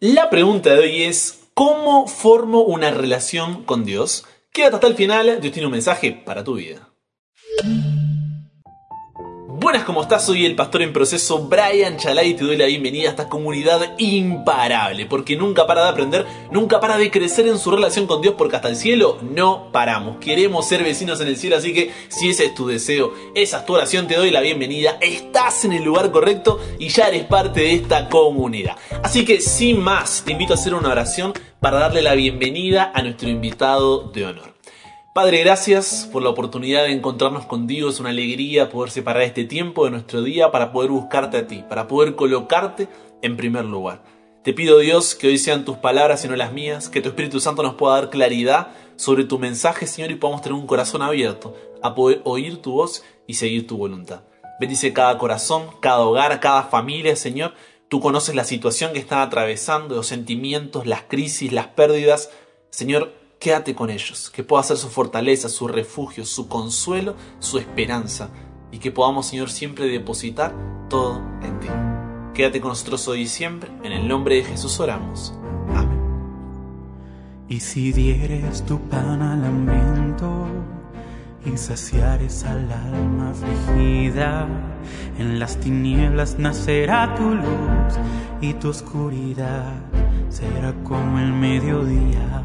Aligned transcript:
La 0.00 0.30
pregunta 0.30 0.74
de 0.74 0.78
hoy 0.78 1.02
es, 1.02 1.40
¿cómo 1.54 2.06
formo 2.06 2.60
una 2.60 2.92
relación 2.92 3.64
con 3.64 3.84
Dios? 3.84 4.24
Quédate 4.52 4.76
hasta 4.76 4.86
el 4.86 4.94
final, 4.94 5.40
Dios 5.40 5.52
tiene 5.52 5.66
un 5.66 5.72
mensaje 5.72 6.12
para 6.12 6.44
tu 6.44 6.54
vida. 6.54 6.88
Buenas, 9.68 9.84
¿cómo 9.84 10.00
estás? 10.00 10.24
Soy 10.24 10.46
el 10.46 10.56
pastor 10.56 10.80
en 10.80 10.94
proceso 10.94 11.40
Brian 11.40 11.98
Chalai 11.98 12.30
y 12.30 12.34
te 12.34 12.42
doy 12.42 12.56
la 12.56 12.64
bienvenida 12.64 13.08
a 13.08 13.10
esta 13.10 13.28
comunidad 13.28 13.98
imparable, 13.98 15.04
porque 15.04 15.36
nunca 15.36 15.66
para 15.66 15.82
de 15.82 15.88
aprender, 15.90 16.24
nunca 16.50 16.80
para 16.80 16.96
de 16.96 17.10
crecer 17.10 17.46
en 17.46 17.58
su 17.58 17.70
relación 17.70 18.06
con 18.06 18.22
Dios, 18.22 18.34
porque 18.38 18.56
hasta 18.56 18.70
el 18.70 18.76
cielo 18.76 19.18
no 19.20 19.70
paramos. 19.70 20.16
Queremos 20.20 20.66
ser 20.66 20.82
vecinos 20.82 21.20
en 21.20 21.28
el 21.28 21.36
cielo, 21.36 21.58
así 21.58 21.74
que 21.74 21.92
si 22.08 22.30
ese 22.30 22.46
es 22.46 22.54
tu 22.54 22.66
deseo, 22.66 23.12
esa 23.34 23.58
es 23.58 23.66
tu 23.66 23.74
oración, 23.74 24.08
te 24.08 24.16
doy 24.16 24.30
la 24.30 24.40
bienvenida. 24.40 24.96
Estás 25.02 25.66
en 25.66 25.74
el 25.74 25.84
lugar 25.84 26.10
correcto 26.12 26.58
y 26.78 26.88
ya 26.88 27.08
eres 27.08 27.24
parte 27.24 27.60
de 27.60 27.74
esta 27.74 28.08
comunidad. 28.08 28.76
Así 29.02 29.26
que 29.26 29.38
sin 29.42 29.82
más, 29.82 30.22
te 30.24 30.32
invito 30.32 30.54
a 30.54 30.56
hacer 30.56 30.72
una 30.72 30.88
oración 30.88 31.34
para 31.60 31.78
darle 31.78 32.00
la 32.00 32.14
bienvenida 32.14 32.90
a 32.94 33.02
nuestro 33.02 33.28
invitado 33.28 34.04
de 34.12 34.24
honor. 34.24 34.57
Padre, 35.18 35.40
gracias 35.40 36.08
por 36.12 36.22
la 36.22 36.28
oportunidad 36.28 36.84
de 36.84 36.92
encontrarnos 36.92 37.44
contigo. 37.44 37.90
Es 37.90 37.98
una 37.98 38.10
alegría 38.10 38.70
poder 38.70 38.92
separar 38.92 39.24
este 39.24 39.42
tiempo 39.42 39.84
de 39.84 39.90
nuestro 39.90 40.22
día 40.22 40.52
para 40.52 40.70
poder 40.70 40.92
buscarte 40.92 41.38
a 41.38 41.46
ti, 41.48 41.64
para 41.68 41.88
poder 41.88 42.14
colocarte 42.14 42.86
en 43.20 43.36
primer 43.36 43.64
lugar. 43.64 44.04
Te 44.44 44.54
pido 44.54 44.78
Dios 44.78 45.16
que 45.16 45.26
hoy 45.26 45.38
sean 45.38 45.64
tus 45.64 45.76
palabras 45.78 46.24
y 46.24 46.28
no 46.28 46.36
las 46.36 46.52
mías, 46.52 46.88
que 46.88 47.00
tu 47.00 47.08
Espíritu 47.08 47.40
Santo 47.40 47.64
nos 47.64 47.74
pueda 47.74 47.94
dar 47.94 48.10
claridad 48.10 48.68
sobre 48.94 49.24
tu 49.24 49.40
mensaje, 49.40 49.88
Señor, 49.88 50.12
y 50.12 50.14
podamos 50.14 50.40
tener 50.40 50.56
un 50.56 50.68
corazón 50.68 51.02
abierto 51.02 51.52
a 51.82 51.96
poder 51.96 52.20
oír 52.22 52.62
tu 52.62 52.74
voz 52.74 53.02
y 53.26 53.34
seguir 53.34 53.66
tu 53.66 53.76
voluntad. 53.76 54.20
Bendice 54.60 54.92
cada 54.92 55.18
corazón, 55.18 55.64
cada 55.80 55.98
hogar, 55.98 56.38
cada 56.38 56.62
familia, 56.62 57.16
Señor. 57.16 57.54
Tú 57.88 57.98
conoces 57.98 58.36
la 58.36 58.44
situación 58.44 58.92
que 58.92 59.00
están 59.00 59.18
atravesando, 59.18 59.96
los 59.96 60.06
sentimientos, 60.06 60.86
las 60.86 61.02
crisis, 61.02 61.50
las 61.52 61.66
pérdidas. 61.66 62.30
Señor, 62.70 63.18
quédate 63.38 63.74
con 63.74 63.90
ellos, 63.90 64.30
que 64.30 64.42
pueda 64.42 64.62
ser 64.62 64.76
su 64.76 64.88
fortaleza, 64.88 65.48
su 65.48 65.68
refugio, 65.68 66.24
su 66.24 66.48
consuelo, 66.48 67.14
su 67.38 67.58
esperanza, 67.58 68.30
y 68.70 68.78
que 68.78 68.90
podamos, 68.90 69.26
Señor, 69.26 69.50
siempre 69.50 69.86
depositar 69.86 70.54
todo 70.88 71.20
en 71.42 71.60
ti. 71.60 71.68
Quédate 72.34 72.60
con 72.60 72.70
nosotros 72.70 73.06
hoy 73.08 73.22
y 73.22 73.28
siempre, 73.28 73.70
en 73.82 73.92
el 73.92 74.06
nombre 74.06 74.36
de 74.36 74.44
Jesús 74.44 74.78
oramos. 74.80 75.34
Amén. 75.74 75.98
Y 77.48 77.60
si 77.60 77.92
dieres 77.92 78.64
tu 78.66 78.78
pan 78.88 79.22
al 79.22 79.44
hambriento 79.44 80.46
y 81.46 81.56
saciares 81.56 82.44
al 82.44 82.70
alma 82.70 83.30
afligida, 83.30 84.46
en 85.18 85.38
las 85.38 85.58
tinieblas 85.58 86.38
nacerá 86.38 87.14
tu 87.14 87.34
luz 87.34 87.98
y 88.40 88.52
tu 88.54 88.68
oscuridad 88.68 89.74
será 90.28 90.74
como 90.84 91.18
el 91.18 91.32
mediodía. 91.32 92.44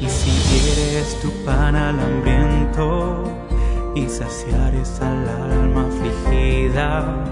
Y 0.00 0.08
si 0.08 0.30
dieres 0.30 1.18
tu 1.22 1.30
pan 1.44 1.74
al 1.74 1.98
hambriento 1.98 3.24
y 3.94 4.06
saciares 4.08 5.00
al 5.00 5.26
alma 5.26 5.86
afligida, 5.88 7.24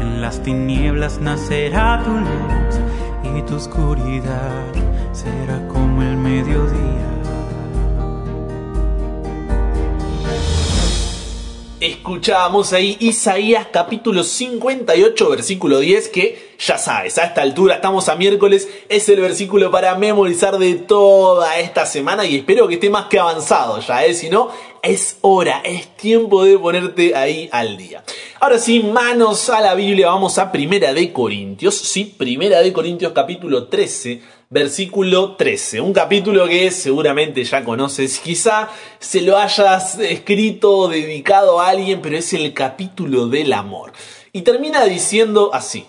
en 0.00 0.20
las 0.20 0.42
tinieblas 0.42 1.18
nacerá 1.18 2.02
tu 2.04 2.10
luz 2.10 3.38
y 3.38 3.42
tu 3.42 3.56
oscuridad 3.56 4.64
será 5.12 5.66
como 5.68 6.02
el 6.02 6.16
mediodía. 6.18 6.99
Escuchábamos 11.90 12.72
ahí 12.72 12.96
Isaías 13.00 13.66
capítulo 13.72 14.22
58 14.22 15.28
versículo 15.28 15.80
10 15.80 16.08
que 16.10 16.50
ya 16.56 16.78
sabes, 16.78 17.18
a 17.18 17.24
esta 17.24 17.42
altura 17.42 17.74
estamos 17.74 18.08
a 18.08 18.14
miércoles, 18.14 18.68
es 18.88 19.08
el 19.08 19.20
versículo 19.20 19.72
para 19.72 19.96
memorizar 19.96 20.58
de 20.58 20.74
toda 20.76 21.58
esta 21.58 21.86
semana 21.86 22.24
y 22.24 22.36
espero 22.36 22.68
que 22.68 22.74
esté 22.74 22.90
más 22.90 23.06
que 23.06 23.18
avanzado 23.18 23.80
ya, 23.80 24.04
¿eh? 24.04 24.14
si 24.14 24.30
no, 24.30 24.50
es 24.84 25.18
hora, 25.22 25.62
es 25.64 25.88
tiempo 25.96 26.44
de 26.44 26.58
ponerte 26.58 27.16
ahí 27.16 27.48
al 27.50 27.76
día. 27.76 28.04
Ahora 28.38 28.60
sí, 28.60 28.80
manos 28.80 29.50
a 29.50 29.60
la 29.60 29.74
Biblia, 29.74 30.06
vamos 30.06 30.38
a 30.38 30.52
Primera 30.52 30.94
de 30.94 31.12
Corintios, 31.12 31.74
sí, 31.74 32.04
Primera 32.04 32.60
de 32.60 32.72
Corintios 32.72 33.10
capítulo 33.12 33.66
13 33.66 34.39
versículo 34.50 35.36
13. 35.36 35.80
Un 35.80 35.92
capítulo 35.92 36.46
que 36.48 36.70
seguramente 36.72 37.44
ya 37.44 37.64
conoces, 37.64 38.18
quizá 38.18 38.68
se 38.98 39.22
lo 39.22 39.38
hayas 39.38 39.98
escrito 39.98 40.76
o 40.76 40.88
dedicado 40.88 41.60
a 41.60 41.68
alguien, 41.68 42.02
pero 42.02 42.18
es 42.18 42.32
el 42.32 42.52
capítulo 42.52 43.28
del 43.28 43.52
amor. 43.52 43.92
Y 44.32 44.42
termina 44.42 44.84
diciendo 44.84 45.50
así, 45.54 45.86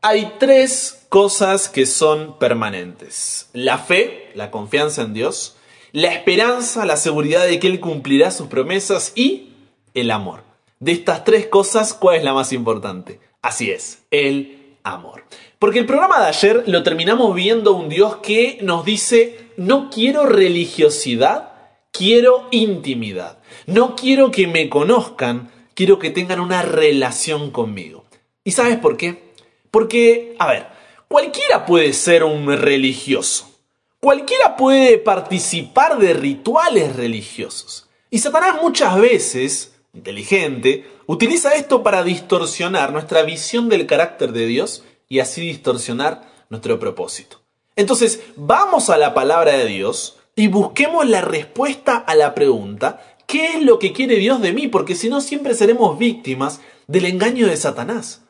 hay 0.00 0.34
tres 0.38 1.06
cosas 1.08 1.68
que 1.68 1.84
son 1.84 2.38
permanentes. 2.38 3.48
La 3.52 3.78
fe, 3.78 4.30
la 4.34 4.52
confianza 4.52 5.02
en 5.02 5.12
Dios, 5.12 5.56
la 5.90 6.12
esperanza, 6.12 6.86
la 6.86 6.96
seguridad 6.96 7.44
de 7.44 7.58
que 7.58 7.66
Él 7.66 7.80
cumplirá 7.80 8.30
sus 8.30 8.46
promesas 8.46 9.12
y 9.16 9.50
el 9.94 10.12
amor. 10.12 10.44
De 10.78 10.92
estas 10.92 11.24
tres 11.24 11.46
cosas, 11.46 11.92
¿cuál 11.92 12.16
es 12.16 12.24
la 12.24 12.34
más 12.34 12.52
importante? 12.52 13.18
Así 13.42 13.70
es, 13.70 14.00
el 14.10 14.76
amor. 14.84 15.24
Porque 15.58 15.78
el 15.78 15.86
programa 15.86 16.20
de 16.20 16.26
ayer 16.26 16.64
lo 16.66 16.82
terminamos 16.82 17.34
viendo 17.34 17.74
un 17.74 17.88
Dios 17.88 18.16
que 18.16 18.58
nos 18.60 18.84
dice, 18.84 19.38
no 19.56 19.88
quiero 19.88 20.26
religiosidad, 20.26 21.52
quiero 21.92 22.46
intimidad. 22.50 23.38
No 23.66 23.96
quiero 23.96 24.30
que 24.30 24.46
me 24.46 24.68
conozcan, 24.68 25.50
quiero 25.72 25.98
que 25.98 26.10
tengan 26.10 26.40
una 26.40 26.60
relación 26.60 27.50
conmigo. 27.50 28.04
¿Y 28.44 28.52
sabes 28.52 28.76
por 28.76 28.98
qué? 28.98 29.32
Porque, 29.70 30.36
a 30.38 30.46
ver, 30.46 30.66
cualquiera 31.08 31.64
puede 31.64 31.94
ser 31.94 32.22
un 32.22 32.54
religioso. 32.54 33.50
Cualquiera 33.98 34.56
puede 34.56 34.98
participar 34.98 35.98
de 35.98 36.12
rituales 36.12 36.96
religiosos. 36.96 37.88
Y 38.10 38.18
Satanás 38.18 38.58
muchas 38.60 39.00
veces, 39.00 39.74
inteligente, 39.94 40.86
utiliza 41.06 41.54
esto 41.54 41.82
para 41.82 42.02
distorsionar 42.02 42.92
nuestra 42.92 43.22
visión 43.22 43.70
del 43.70 43.86
carácter 43.86 44.32
de 44.32 44.46
Dios 44.46 44.84
y 45.08 45.20
así 45.20 45.42
distorsionar 45.42 46.30
nuestro 46.48 46.78
propósito. 46.78 47.40
Entonces, 47.76 48.22
vamos 48.36 48.90
a 48.90 48.96
la 48.96 49.14
palabra 49.14 49.52
de 49.52 49.66
Dios 49.66 50.18
y 50.34 50.48
busquemos 50.48 51.08
la 51.08 51.20
respuesta 51.20 51.96
a 51.96 52.14
la 52.14 52.34
pregunta, 52.34 53.18
¿qué 53.26 53.56
es 53.56 53.62
lo 53.62 53.78
que 53.78 53.92
quiere 53.92 54.16
Dios 54.16 54.40
de 54.40 54.52
mí? 54.52 54.68
Porque 54.68 54.94
si 54.94 55.08
no, 55.08 55.20
siempre 55.20 55.54
seremos 55.54 55.98
víctimas 55.98 56.60
del 56.86 57.06
engaño 57.06 57.46
de 57.46 57.56
Satanás. 57.56 58.22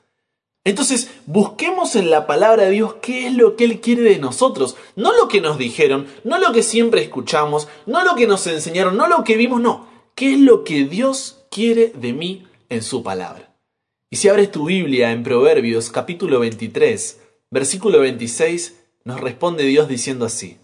Entonces, 0.65 1.11
busquemos 1.27 1.95
en 1.95 2.11
la 2.11 2.27
palabra 2.27 2.65
de 2.65 2.73
Dios 2.73 2.97
qué 3.01 3.29
es 3.29 3.35
lo 3.35 3.55
que 3.55 3.65
Él 3.65 3.81
quiere 3.81 4.03
de 4.03 4.19
nosotros. 4.19 4.77
No 4.97 5.13
lo 5.13 5.29
que 5.29 5.41
nos 5.41 5.59
dijeron, 5.59 6.09
no 6.25 6.39
lo 6.39 6.53
que 6.53 6.65
siempre 6.65 7.03
escuchamos, 7.03 7.69
no 7.87 8.03
lo 8.05 8.17
que 8.17 8.27
nos 8.27 8.45
enseñaron, 8.49 8.97
no 8.97 9.07
lo 9.07 9.23
que 9.23 9.37
vimos, 9.37 9.61
no. 9.61 9.89
¿Qué 10.17 10.33
es 10.33 10.41
lo 10.41 10.65
que 10.65 10.85
Dios 10.85 11.45
quiere 11.53 11.93
de 11.95 12.13
mí 12.13 12.49
en 12.69 12.83
su 12.83 13.05
palabra? 13.05 13.46
Y 14.17 14.19
si 14.19 14.31
abres 14.31 14.51
tu 14.51 14.65
Biblia 14.65 15.13
en 15.13 15.23
Proverbios 15.23 15.91
capítulo 15.91 16.41
23, 16.41 17.21
versículo 17.51 18.01
26, 18.01 18.75
nos 19.05 19.21
responde 19.21 19.65
Dios 19.65 19.89
diciendo 19.89 20.25
así, 20.25 20.57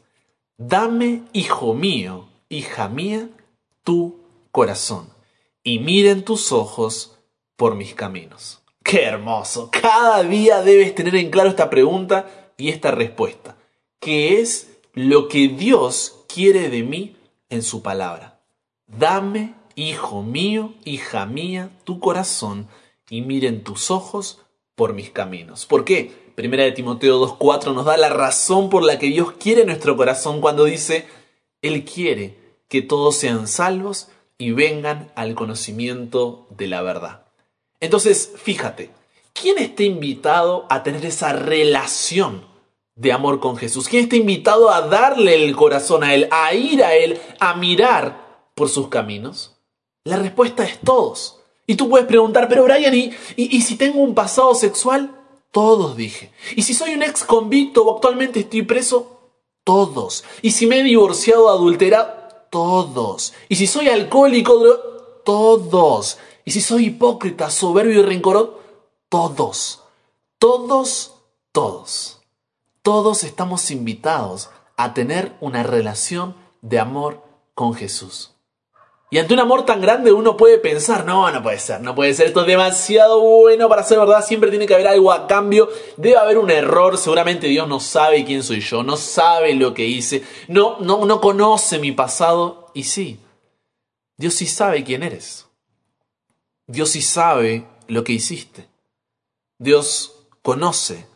Dame, 0.57 1.25
hijo 1.35 1.75
mío, 1.75 2.31
hija 2.49 2.89
mía, 2.89 3.29
tu 3.85 4.23
corazón, 4.53 5.11
y 5.63 5.81
miren 5.81 6.25
tus 6.25 6.51
ojos 6.51 7.19
por 7.57 7.75
mis 7.75 7.95
caminos. 7.95 8.63
¡Qué 8.83 9.03
hermoso! 9.03 9.69
Cada 9.71 10.23
día 10.23 10.63
debes 10.63 10.95
tener 10.95 11.15
en 11.17 11.31
claro 11.31 11.51
esta 11.51 11.69
pregunta 11.69 12.55
y 12.57 12.71
esta 12.71 12.91
respuesta. 12.91 13.59
¿Qué 14.01 14.41
es 14.41 14.79
lo 14.95 15.29
que 15.29 15.49
Dios 15.49 16.25
quiere 16.27 16.71
de 16.71 16.85
mí 16.85 17.17
en 17.51 17.63
su 17.63 17.83
palabra? 17.83 18.41
Dame, 18.87 19.53
hijo 19.75 20.23
mío, 20.23 20.73
hija 20.87 21.27
mía, 21.27 21.69
tu 21.85 22.01
corazón, 22.01 22.67
y 23.13 23.21
miren 23.21 23.63
tus 23.63 23.91
ojos 23.91 24.39
por 24.75 24.95
mis 24.95 25.11
caminos. 25.11 25.67
¿Por 25.67 25.85
qué? 25.85 26.33
Primera 26.35 26.63
de 26.65 26.73
Timoteo 26.73 27.21
2.4 27.21 27.75
nos 27.75 27.85
da 27.85 27.99
la 27.99 28.09
razón 28.09 28.71
por 28.71 28.83
la 28.83 28.99
que 28.99 29.09
Dios 29.09 29.33
quiere 29.33 29.67
nuestro 29.67 29.99
corazón 29.99 30.41
cuando 30.41 30.65
dice, 30.65 31.07
Él 31.61 31.85
quiere 31.85 32.39
que 32.69 32.81
todos 32.81 33.15
sean 33.17 33.49
salvos 33.49 34.09
y 34.39 34.53
vengan 34.53 35.13
al 35.15 35.35
conocimiento 35.35 36.47
de 36.49 36.69
la 36.69 36.81
verdad. 36.81 37.27
Entonces, 37.81 38.33
fíjate, 38.35 38.91
¿quién 39.35 39.59
está 39.59 39.83
invitado 39.83 40.65
a 40.71 40.83
tener 40.83 41.05
esa 41.05 41.35
relación 41.35 42.47
de 42.95 43.13
amor 43.13 43.41
con 43.41 43.59
Jesús? 43.59 43.89
¿Quién 43.89 44.05
está 44.05 44.17
invitado 44.17 44.71
a 44.71 44.89
darle 44.89 45.45
el 45.45 45.55
corazón 45.55 46.03
a 46.03 46.15
Él, 46.15 46.29
a 46.31 46.55
ir 46.55 46.83
a 46.83 46.95
Él, 46.95 47.21
a 47.41 47.53
mirar 47.57 48.47
por 48.55 48.71
sus 48.71 48.89
caminos? 48.89 49.59
La 50.03 50.17
respuesta 50.17 50.65
es 50.65 50.81
todos. 50.81 51.42
Y 51.67 51.77
tú 51.77 51.89
puedes 51.89 52.07
preguntar, 52.07 52.49
pero 52.49 52.65
Brian, 52.65 52.95
¿y, 52.95 53.13
y, 53.37 53.63
si 53.63 53.77
tengo 53.77 54.01
un 54.01 54.15
pasado 54.15 54.55
sexual? 54.55 55.19
Todos 55.53 55.97
dije. 55.97 56.33
¿Y 56.57 56.63
si 56.63 56.75
soy 56.75 56.95
un 56.95 57.03
ex 57.03 57.25
convicto 57.25 57.85
o 57.85 57.95
actualmente 57.95 58.41
estoy 58.41 58.63
preso? 58.63 59.21
Todos. 59.65 60.25
¿Y 60.43 60.51
si 60.51 60.67
me 60.67 60.81
he 60.81 60.83
divorciado 60.83 61.47
o 61.47 61.49
adulterado? 61.51 62.13
Todos. 62.51 63.33
¿Y 63.49 63.57
si 63.57 63.67
soy 63.67 63.89
alcohólico? 63.89 64.55
Todos. 65.25 66.19
¿Y 66.45 66.51
si 66.51 66.61
soy 66.61 66.87
hipócrita, 66.87 67.51
soberbio 67.51 68.01
y 68.01 68.03
rencoroso? 68.03 68.59
Todos. 69.09 69.83
Todos, 70.39 71.15
todos. 71.53 72.21
Todos 72.83 73.23
estamos 73.23 73.71
invitados 73.71 74.51
a 74.77 74.95
tener 74.95 75.37
una 75.41 75.63
relación 75.63 76.35
de 76.63 76.81
amor 76.81 77.23
con 77.55 77.75
Jesús. 77.75 78.32
Y 79.13 79.19
ante 79.19 79.35
un 79.35 79.41
amor 79.41 79.67
tan 79.67 79.83
grande 79.83 80.11
uno 80.11 80.39
puede 80.39 80.57
pensar, 80.57 81.05
no, 81.05 81.31
no 81.31 81.43
puede 81.43 81.59
ser, 81.59 81.83
no 81.83 81.95
puede 81.95 82.15
ser, 82.15 82.29
esto 82.29 82.41
es 82.41 82.47
demasiado 82.47 83.21
bueno 83.21 83.69
para 83.69 83.83
ser 83.83 83.99
verdad, 83.99 84.25
siempre 84.25 84.49
tiene 84.49 84.67
que 84.67 84.73
haber 84.73 84.89
algo 84.89 85.13
a 85.13 85.27
cambio, 85.27 85.69
debe 85.99 86.17
haber 86.17 86.39
un 86.39 86.51
error, 86.51 86.97
seguramente 86.97 87.47
Dios 87.47 87.69
no 87.69 87.79
sabe 87.79 88.25
quién 88.25 88.43
soy 88.43 88.61
yo, 88.61 88.83
no 88.83 88.97
sabe 88.97 89.55
lo 89.55 89.75
que 89.75 89.85
hice, 89.85 90.23
no, 90.49 90.79
no, 90.81 91.05
no 91.05 91.21
conoce 91.21 91.79
mi 91.79 91.93
pasado, 91.93 92.71
y 92.73 92.85
sí, 92.85 93.21
Dios 94.17 94.33
sí 94.33 94.47
sabe 94.47 94.83
quién 94.83 95.03
eres, 95.03 95.47
Dios 96.67 96.89
sí 96.89 97.03
sabe 97.03 97.67
lo 97.89 98.05
que 98.05 98.15
hiciste, 98.15 98.67
Dios 99.59 100.25
conoce 100.41 101.07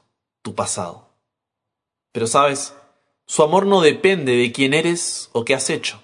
tu 0.43 0.55
pasado, 0.55 1.09
pero 2.13 2.27
sabes, 2.27 2.75
su 3.25 3.43
amor 3.43 3.65
no 3.65 3.81
depende 3.81 4.37
de 4.37 4.53
quién 4.53 4.75
eres 4.75 5.31
o 5.33 5.47
qué 5.47 5.55
has 5.55 5.71
hecho 5.71 6.03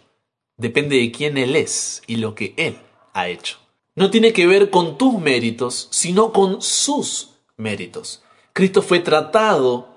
depende 0.63 0.97
de 0.97 1.13
quién 1.13 1.37
Él 1.37 1.57
es 1.57 2.03
y 2.07 2.17
lo 2.17 2.35
que 2.35 2.55
Él 2.57 2.79
ha 3.13 3.29
hecho. 3.29 3.59
No 3.95 4.11
tiene 4.11 4.33
que 4.33 4.47
ver 4.47 4.71
con 4.71 4.97
tus 4.97 5.21
méritos, 5.21 5.89
sino 5.91 6.33
con 6.33 6.63
sus 6.63 7.35
méritos. 7.59 8.23
Cristo 8.55 8.81
fue 8.81 9.01
tratado 9.01 9.89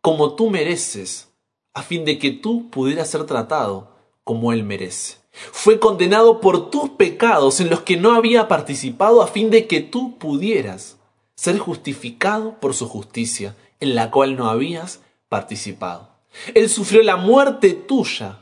como 0.00 0.34
tú 0.34 0.50
mereces, 0.50 1.28
a 1.72 1.82
fin 1.82 2.04
de 2.04 2.18
que 2.18 2.30
tú 2.32 2.70
pudieras 2.70 3.10
ser 3.10 3.24
tratado 3.26 3.92
como 4.24 4.52
Él 4.52 4.64
merece. 4.64 5.18
Fue 5.30 5.78
condenado 5.78 6.40
por 6.40 6.70
tus 6.70 6.90
pecados 6.90 7.60
en 7.60 7.70
los 7.70 7.82
que 7.82 7.96
no 7.96 8.14
había 8.14 8.48
participado, 8.48 9.22
a 9.22 9.26
fin 9.26 9.50
de 9.50 9.66
que 9.66 9.80
tú 9.80 10.18
pudieras 10.18 10.96
ser 11.34 11.58
justificado 11.58 12.60
por 12.60 12.74
su 12.74 12.88
justicia, 12.88 13.56
en 13.80 13.94
la 13.94 14.10
cual 14.10 14.36
no 14.36 14.48
habías 14.48 15.00
participado. 15.28 16.08
Él 16.54 16.68
sufrió 16.68 17.02
la 17.02 17.16
muerte 17.16 17.72
tuya, 17.72 18.38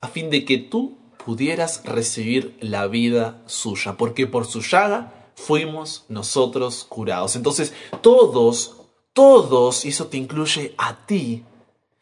a 0.00 0.08
fin 0.08 0.30
de 0.30 0.44
que 0.44 0.58
tú 0.58 0.98
pudieras 1.24 1.82
recibir 1.84 2.56
la 2.60 2.86
vida 2.86 3.42
suya, 3.46 3.94
porque 3.94 4.26
por 4.26 4.46
su 4.46 4.60
llaga 4.60 5.12
fuimos 5.34 6.04
nosotros 6.08 6.84
curados. 6.88 7.36
Entonces, 7.36 7.72
todos, 8.00 8.76
todos, 9.12 9.84
y 9.84 9.88
eso 9.88 10.06
te 10.06 10.16
incluye 10.16 10.74
a 10.78 11.06
ti, 11.06 11.44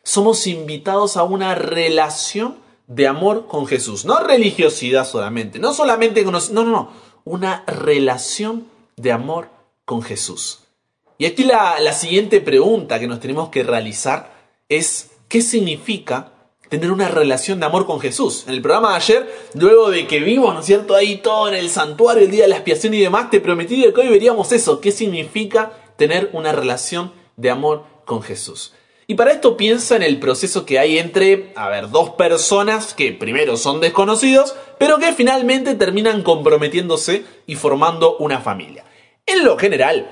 somos 0.03 0.47
invitados 0.47 1.17
a 1.17 1.23
una 1.23 1.55
relación 1.55 2.59
de 2.87 3.07
amor 3.07 3.47
con 3.47 3.67
Jesús. 3.67 4.05
No 4.05 4.21
religiosidad 4.21 5.07
solamente, 5.07 5.59
no 5.59 5.73
solamente 5.73 6.25
con... 6.25 6.35
No, 6.35 6.65
no, 6.65 6.65
no, 6.65 6.91
una 7.25 7.65
relación 7.67 8.67
de 8.97 9.13
amor 9.13 9.51
con 9.85 10.03
Jesús. 10.03 10.61
Y 11.19 11.27
aquí 11.27 11.45
la, 11.45 11.79
la 11.81 11.93
siguiente 11.93 12.41
pregunta 12.41 12.99
que 12.99 13.07
nos 13.07 13.21
tenemos 13.21 13.51
que 13.51 13.63
realizar 13.63 14.33
es, 14.69 15.11
¿qué 15.29 15.43
significa 15.43 16.33
tener 16.71 16.93
una 16.93 17.09
relación 17.09 17.61
de 17.61 17.67
amor 17.67 17.85
con 17.85 18.01
Jesús. 18.01 18.45
En 18.47 18.55
el 18.55 18.63
programa 18.63 18.91
de 18.91 18.97
ayer, 18.97 19.35
luego 19.55 19.91
de 19.91 20.07
que 20.07 20.21
vimos, 20.21 20.55
¿no 20.55 20.61
es 20.61 20.67
cierto?, 20.67 20.95
ahí 20.95 21.17
todo 21.17 21.49
en 21.49 21.55
el 21.55 21.69
santuario, 21.69 22.25
el 22.25 22.31
día 22.31 22.45
de 22.45 22.49
la 22.49 22.57
expiación 22.57 22.95
y 22.95 23.01
demás, 23.01 23.29
te 23.29 23.41
prometí 23.41 23.83
que 23.93 24.01
hoy 24.01 24.09
veríamos 24.09 24.53
eso, 24.53 24.81
qué 24.81 24.93
significa 24.93 25.73
tener 25.97 26.31
una 26.33 26.53
relación 26.53 27.13
de 27.37 27.51
amor 27.51 27.85
con 28.07 28.23
Jesús. 28.23 28.73
Y 29.09 29.15
para 29.15 29.33
esto 29.33 29.57
piensa 29.57 29.97
en 29.97 30.05
el 30.05 30.21
proceso 30.21 30.65
que 30.65 30.79
hay 30.79 30.99
entre, 30.99 31.53
a 31.57 31.69
ver, 31.69 31.91
dos 31.91 32.11
personas 32.11 32.95
que 32.95 33.13
primero 33.13 33.57
son 33.57 33.81
desconocidos, 33.81 34.55
pero 34.79 34.99
que 34.99 35.13
finalmente 35.13 35.75
terminan 35.75 36.23
comprometiéndose 36.23 37.25
y 37.49 37.57
formando 37.57 38.17
una 38.19 38.39
familia. 38.39 38.85
En 39.27 39.45
lo 39.45 39.59
general, 39.59 40.09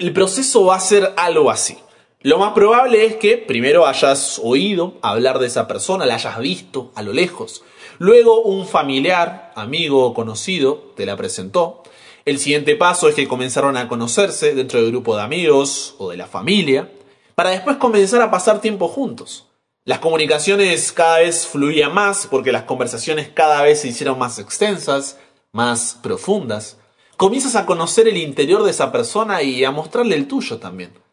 el 0.00 0.12
proceso 0.12 0.64
va 0.64 0.74
a 0.74 0.80
ser 0.80 1.12
algo 1.16 1.48
así. 1.48 1.78
Lo 2.26 2.38
más 2.38 2.54
probable 2.54 3.06
es 3.06 3.14
que 3.14 3.38
primero 3.38 3.86
hayas 3.86 4.40
oído 4.42 4.94
hablar 5.00 5.38
de 5.38 5.46
esa 5.46 5.68
persona, 5.68 6.06
la 6.06 6.16
hayas 6.16 6.36
visto 6.40 6.90
a 6.96 7.04
lo 7.04 7.12
lejos. 7.12 7.62
Luego 7.98 8.40
un 8.42 8.66
familiar, 8.66 9.52
amigo 9.54 10.04
o 10.04 10.12
conocido 10.12 10.92
te 10.96 11.06
la 11.06 11.16
presentó. 11.16 11.84
El 12.24 12.40
siguiente 12.40 12.74
paso 12.74 13.08
es 13.08 13.14
que 13.14 13.28
comenzaron 13.28 13.76
a 13.76 13.86
conocerse 13.86 14.56
dentro 14.56 14.80
del 14.82 14.90
grupo 14.90 15.14
de 15.14 15.22
amigos 15.22 15.94
o 15.98 16.10
de 16.10 16.16
la 16.16 16.26
familia, 16.26 16.90
para 17.36 17.50
después 17.50 17.76
comenzar 17.76 18.20
a 18.22 18.30
pasar 18.32 18.60
tiempo 18.60 18.88
juntos. 18.88 19.46
Las 19.84 20.00
comunicaciones 20.00 20.90
cada 20.90 21.18
vez 21.18 21.46
fluían 21.46 21.94
más 21.94 22.26
porque 22.28 22.50
las 22.50 22.64
conversaciones 22.64 23.28
cada 23.32 23.62
vez 23.62 23.82
se 23.82 23.86
hicieron 23.86 24.18
más 24.18 24.40
extensas, 24.40 25.20
más 25.52 25.96
profundas. 26.02 26.76
Comienzas 27.16 27.54
a 27.54 27.66
conocer 27.66 28.08
el 28.08 28.16
interior 28.16 28.64
de 28.64 28.72
esa 28.72 28.90
persona 28.90 29.42
y 29.42 29.62
a 29.62 29.70
mostrarle 29.70 30.16
el 30.16 30.26
tuyo 30.26 30.58
también. 30.58 31.05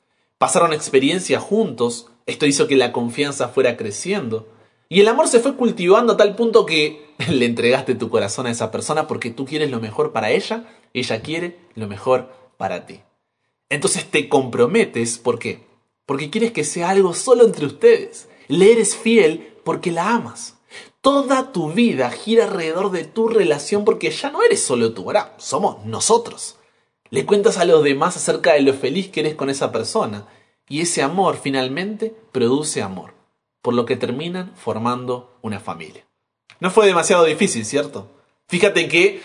Pasaron 0.43 0.73
experiencias 0.73 1.41
juntos, 1.41 2.07
esto 2.25 2.45
hizo 2.45 2.67
que 2.67 2.75
la 2.75 2.91
confianza 2.91 3.47
fuera 3.47 3.77
creciendo. 3.77 4.49
Y 4.89 4.99
el 4.99 5.07
amor 5.07 5.29
se 5.29 5.39
fue 5.39 5.55
cultivando 5.55 6.11
a 6.11 6.17
tal 6.17 6.35
punto 6.35 6.65
que 6.65 7.15
le 7.29 7.45
entregaste 7.45 7.95
tu 7.95 8.09
corazón 8.09 8.47
a 8.47 8.51
esa 8.51 8.69
persona 8.69 9.07
porque 9.07 9.29
tú 9.29 9.45
quieres 9.45 9.71
lo 9.71 9.79
mejor 9.79 10.11
para 10.11 10.31
ella, 10.31 10.67
ella 10.93 11.21
quiere 11.21 11.59
lo 11.75 11.87
mejor 11.87 12.29
para 12.57 12.85
ti. 12.85 12.99
Entonces 13.69 14.11
te 14.11 14.27
comprometes, 14.27 15.17
¿por 15.17 15.39
qué? 15.39 15.63
Porque 16.05 16.29
quieres 16.29 16.51
que 16.51 16.65
sea 16.65 16.89
algo 16.89 17.13
solo 17.13 17.45
entre 17.45 17.65
ustedes. 17.65 18.27
Le 18.49 18.73
eres 18.73 18.97
fiel 18.97 19.55
porque 19.63 19.93
la 19.93 20.09
amas. 20.09 20.57
Toda 20.99 21.53
tu 21.53 21.71
vida 21.71 22.11
gira 22.11 22.43
alrededor 22.43 22.91
de 22.91 23.05
tu 23.05 23.29
relación 23.29 23.85
porque 23.85 24.11
ya 24.11 24.29
no 24.29 24.43
eres 24.43 24.61
solo 24.61 24.93
tú, 24.93 25.03
ahora 25.03 25.35
somos 25.37 25.85
nosotros. 25.85 26.57
Le 27.13 27.27
cuentas 27.27 27.59
a 27.59 27.65
los 27.65 27.83
demás 27.83 28.17
acerca 28.17 28.53
de 28.53 28.61
lo 28.61 28.73
feliz 28.73 29.09
que 29.09 29.19
eres 29.19 29.35
con 29.35 29.51
esa 29.51 29.71
persona. 29.71 30.25
Y 30.67 30.81
ese 30.81 31.03
amor 31.03 31.37
finalmente 31.39 32.11
produce 32.31 32.81
amor, 32.81 33.13
por 33.61 33.75
lo 33.75 33.85
que 33.85 33.95
terminan 33.95 34.51
formando 34.55 35.37
una 35.43 35.59
familia. 35.59 36.07
No 36.59 36.71
fue 36.71 36.87
demasiado 36.87 37.25
difícil, 37.25 37.65
¿cierto? 37.65 38.09
Fíjate 38.47 38.87
que 38.87 39.21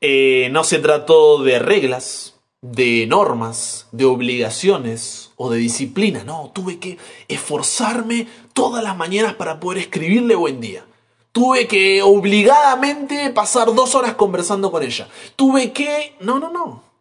eh, 0.00 0.50
no 0.52 0.62
se 0.62 0.78
trató 0.78 1.42
de 1.42 1.58
reglas, 1.58 2.38
de 2.60 3.08
normas, 3.08 3.88
de 3.90 4.04
obligaciones 4.04 5.32
o 5.34 5.50
de 5.50 5.58
disciplina. 5.58 6.22
No, 6.22 6.52
tuve 6.54 6.78
que 6.78 6.96
esforzarme 7.26 8.28
todas 8.52 8.84
las 8.84 8.96
mañanas 8.96 9.34
para 9.34 9.58
poder 9.58 9.78
escribirle 9.78 10.36
buen 10.36 10.60
día. 10.60 10.86
Tuve 11.32 11.66
que 11.66 12.02
obligadamente 12.02 13.30
pasar 13.30 13.74
dos 13.74 13.96
horas 13.96 14.14
conversando 14.14 14.70
con 14.70 14.84
ella. 14.84 15.08
Tuve 15.34 15.72
que... 15.72 16.14
No, 16.20 16.38
no, 16.38 16.52
no. 16.52 16.91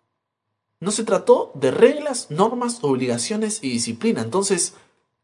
No 0.81 0.91
se 0.91 1.03
trató 1.03 1.51
de 1.53 1.69
reglas, 1.69 2.31
normas, 2.31 2.79
obligaciones 2.81 3.59
y 3.61 3.69
disciplina. 3.69 4.21
Entonces, 4.21 4.73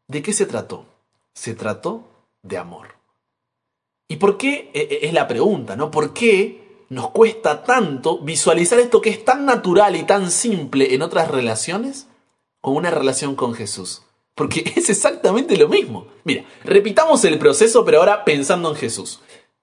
¿de 0.06 0.22
qué 0.22 0.32
se 0.32 0.46
trató? 0.46 0.86
Se 1.34 1.54
trató 1.54 2.04
de 2.42 2.58
amor. 2.58 2.94
¿Y 4.06 4.16
por 4.16 4.38
qué? 4.38 4.70
E, 4.72 4.80
e, 4.80 5.06
es 5.08 5.12
la 5.12 5.26
pregunta, 5.26 5.74
¿no? 5.74 5.90
¿Por 5.90 6.14
qué 6.14 6.84
nos 6.90 7.10
cuesta 7.10 7.64
tanto 7.64 8.20
visualizar 8.20 8.78
esto 8.78 9.00
que 9.00 9.10
es 9.10 9.24
tan 9.24 9.44
natural 9.44 9.96
y 9.96 10.04
tan 10.04 10.30
simple 10.30 10.94
en 10.94 11.02
otras 11.02 11.28
relaciones 11.28 12.06
con 12.60 12.76
una 12.76 12.90
relación 12.92 13.34
con 13.34 13.52
Jesús? 13.52 14.02
Porque 14.36 14.60
es 14.76 14.88
exactamente 14.88 15.56
lo 15.56 15.68
mismo. 15.68 16.06
Mira, 16.22 16.44
repitamos 16.62 17.24
el 17.24 17.36
proceso, 17.36 17.84
pero 17.84 17.98
ahora 17.98 18.24
pensando 18.24 18.70
en 18.70 18.76
Jesús. 18.76 19.20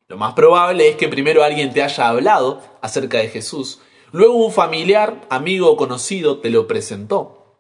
Lo 0.10 0.18
más 0.18 0.34
probable 0.34 0.90
es 0.90 0.98
que 0.98 1.08
primero 1.08 1.42
alguien 1.42 1.74
te 1.74 1.82
haya 1.82 2.10
hablado 2.10 2.62
acerca 2.82 3.20
de 3.20 3.30
Jesús, 3.30 3.80
Luego 4.16 4.36
un 4.36 4.54
familiar, 4.54 5.28
amigo 5.30 5.70
o 5.70 5.76
conocido 5.76 6.38
te 6.38 6.50
lo 6.50 6.68
presentó. 6.68 7.58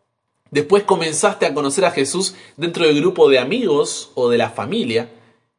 Después 0.52 0.84
comenzaste 0.84 1.46
a 1.46 1.54
conocer 1.54 1.84
a 1.84 1.92
Jesús 1.92 2.34
dentro 2.56 2.86
del 2.86 3.02
grupo 3.02 3.28
de 3.28 3.40
amigos 3.40 4.12
o 4.16 4.30
de 4.30 4.38
la 4.38 4.50
familia. 4.52 5.12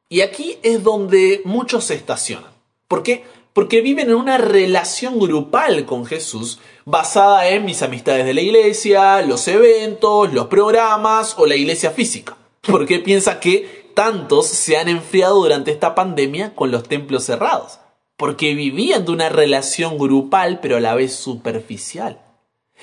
Y 0.08 0.22
aquí 0.22 0.56
es 0.62 0.82
donde 0.82 1.42
muchos 1.44 1.84
se 1.84 1.96
estacionan. 1.96 2.50
¿Por 2.88 3.02
qué? 3.02 3.24
Porque 3.52 3.82
viven 3.82 4.08
en 4.08 4.14
una 4.14 4.38
relación 4.38 5.18
grupal 5.18 5.84
con 5.84 6.06
Jesús 6.06 6.60
basada 6.86 7.46
en 7.50 7.66
mis 7.66 7.82
amistades 7.82 8.24
de 8.24 8.32
la 8.32 8.40
iglesia, 8.40 9.20
los 9.20 9.46
eventos, 9.48 10.32
los 10.32 10.46
programas 10.46 11.34
o 11.36 11.44
la 11.44 11.56
iglesia 11.56 11.90
física. 11.90 12.38
Porque 12.62 13.00
piensa 13.00 13.38
que 13.38 13.90
tantos 13.92 14.46
se 14.46 14.78
han 14.78 14.88
enfriado 14.88 15.42
durante 15.42 15.72
esta 15.72 15.94
pandemia 15.94 16.54
con 16.54 16.70
los 16.70 16.84
templos 16.84 17.24
cerrados 17.24 17.80
porque 18.16 18.54
vivían 18.54 19.04
de 19.04 19.12
una 19.12 19.28
relación 19.28 19.98
grupal 19.98 20.60
pero 20.60 20.76
a 20.76 20.80
la 20.80 20.94
vez 20.94 21.14
superficial. 21.14 22.20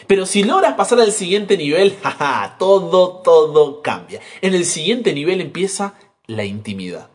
Pero 0.07 0.25
si 0.25 0.43
logras 0.43 0.73
pasar 0.73 0.99
al 0.99 1.11
siguiente 1.11 1.57
nivel, 1.57 1.97
jaja, 2.03 2.55
todo, 2.57 3.21
todo 3.23 3.81
cambia. 3.81 4.21
En 4.41 4.53
el 4.53 4.65
siguiente 4.65 5.13
nivel 5.13 5.41
empieza 5.41 5.93
la 6.25 6.45
intimidad. 6.45 7.09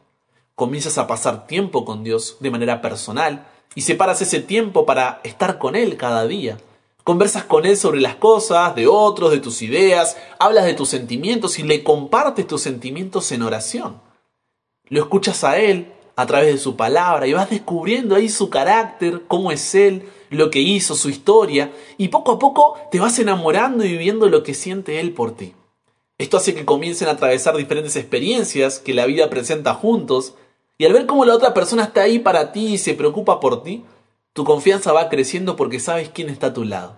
Comienzas 0.54 0.98
a 0.98 1.06
pasar 1.06 1.46
tiempo 1.46 1.84
con 1.84 2.02
Dios 2.02 2.36
de 2.40 2.50
manera 2.50 2.80
personal 2.80 3.46
y 3.74 3.82
separas 3.82 4.22
ese 4.22 4.40
tiempo 4.40 4.86
para 4.86 5.20
estar 5.22 5.58
con 5.58 5.76
Él 5.76 5.96
cada 5.96 6.26
día. 6.26 6.58
Conversas 7.04 7.44
con 7.44 7.64
Él 7.64 7.76
sobre 7.76 8.00
las 8.00 8.16
cosas, 8.16 8.74
de 8.74 8.86
otros, 8.86 9.30
de 9.30 9.38
tus 9.38 9.62
ideas, 9.62 10.16
hablas 10.38 10.64
de 10.64 10.74
tus 10.74 10.88
sentimientos 10.88 11.58
y 11.58 11.62
le 11.62 11.82
compartes 11.82 12.46
tus 12.46 12.60
sentimientos 12.60 13.30
en 13.32 13.42
oración. 13.42 14.00
Lo 14.88 15.00
escuchas 15.00 15.44
a 15.44 15.58
Él 15.58 15.92
a 16.18 16.26
través 16.26 16.52
de 16.52 16.58
su 16.58 16.74
palabra 16.74 17.28
y 17.28 17.32
vas 17.32 17.48
descubriendo 17.48 18.16
ahí 18.16 18.28
su 18.28 18.50
carácter, 18.50 19.22
cómo 19.28 19.52
es 19.52 19.76
él, 19.76 20.08
lo 20.30 20.50
que 20.50 20.58
hizo, 20.58 20.96
su 20.96 21.10
historia, 21.10 21.70
y 21.96 22.08
poco 22.08 22.32
a 22.32 22.38
poco 22.40 22.76
te 22.90 22.98
vas 22.98 23.20
enamorando 23.20 23.84
y 23.84 23.92
viviendo 23.92 24.28
lo 24.28 24.42
que 24.42 24.52
siente 24.52 24.98
él 24.98 25.12
por 25.12 25.36
ti. 25.36 25.54
Esto 26.18 26.36
hace 26.36 26.56
que 26.56 26.64
comiencen 26.64 27.06
a 27.06 27.12
atravesar 27.12 27.56
diferentes 27.56 27.94
experiencias 27.94 28.80
que 28.80 28.94
la 28.94 29.06
vida 29.06 29.30
presenta 29.30 29.74
juntos 29.74 30.34
y 30.76 30.86
al 30.86 30.92
ver 30.92 31.06
cómo 31.06 31.24
la 31.24 31.36
otra 31.36 31.54
persona 31.54 31.84
está 31.84 32.02
ahí 32.02 32.18
para 32.18 32.50
ti 32.50 32.74
y 32.74 32.78
se 32.78 32.94
preocupa 32.94 33.38
por 33.38 33.62
ti, 33.62 33.84
tu 34.32 34.42
confianza 34.42 34.92
va 34.92 35.10
creciendo 35.10 35.54
porque 35.54 35.78
sabes 35.78 36.08
quién 36.08 36.30
está 36.30 36.48
a 36.48 36.52
tu 36.52 36.64
lado. 36.64 36.96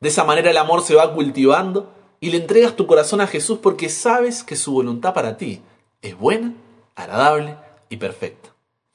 De 0.00 0.10
esa 0.10 0.24
manera 0.24 0.50
el 0.50 0.58
amor 0.58 0.82
se 0.82 0.94
va 0.94 1.14
cultivando 1.14 1.88
y 2.20 2.28
le 2.28 2.36
entregas 2.36 2.76
tu 2.76 2.86
corazón 2.86 3.22
a 3.22 3.26
Jesús 3.26 3.58
porque 3.62 3.88
sabes 3.88 4.44
que 4.44 4.54
su 4.54 4.72
voluntad 4.72 5.14
para 5.14 5.38
ti 5.38 5.62
es 6.02 6.18
buena, 6.18 6.52
agradable 6.94 7.56
y 7.90 7.98
perfecta. 7.98 8.54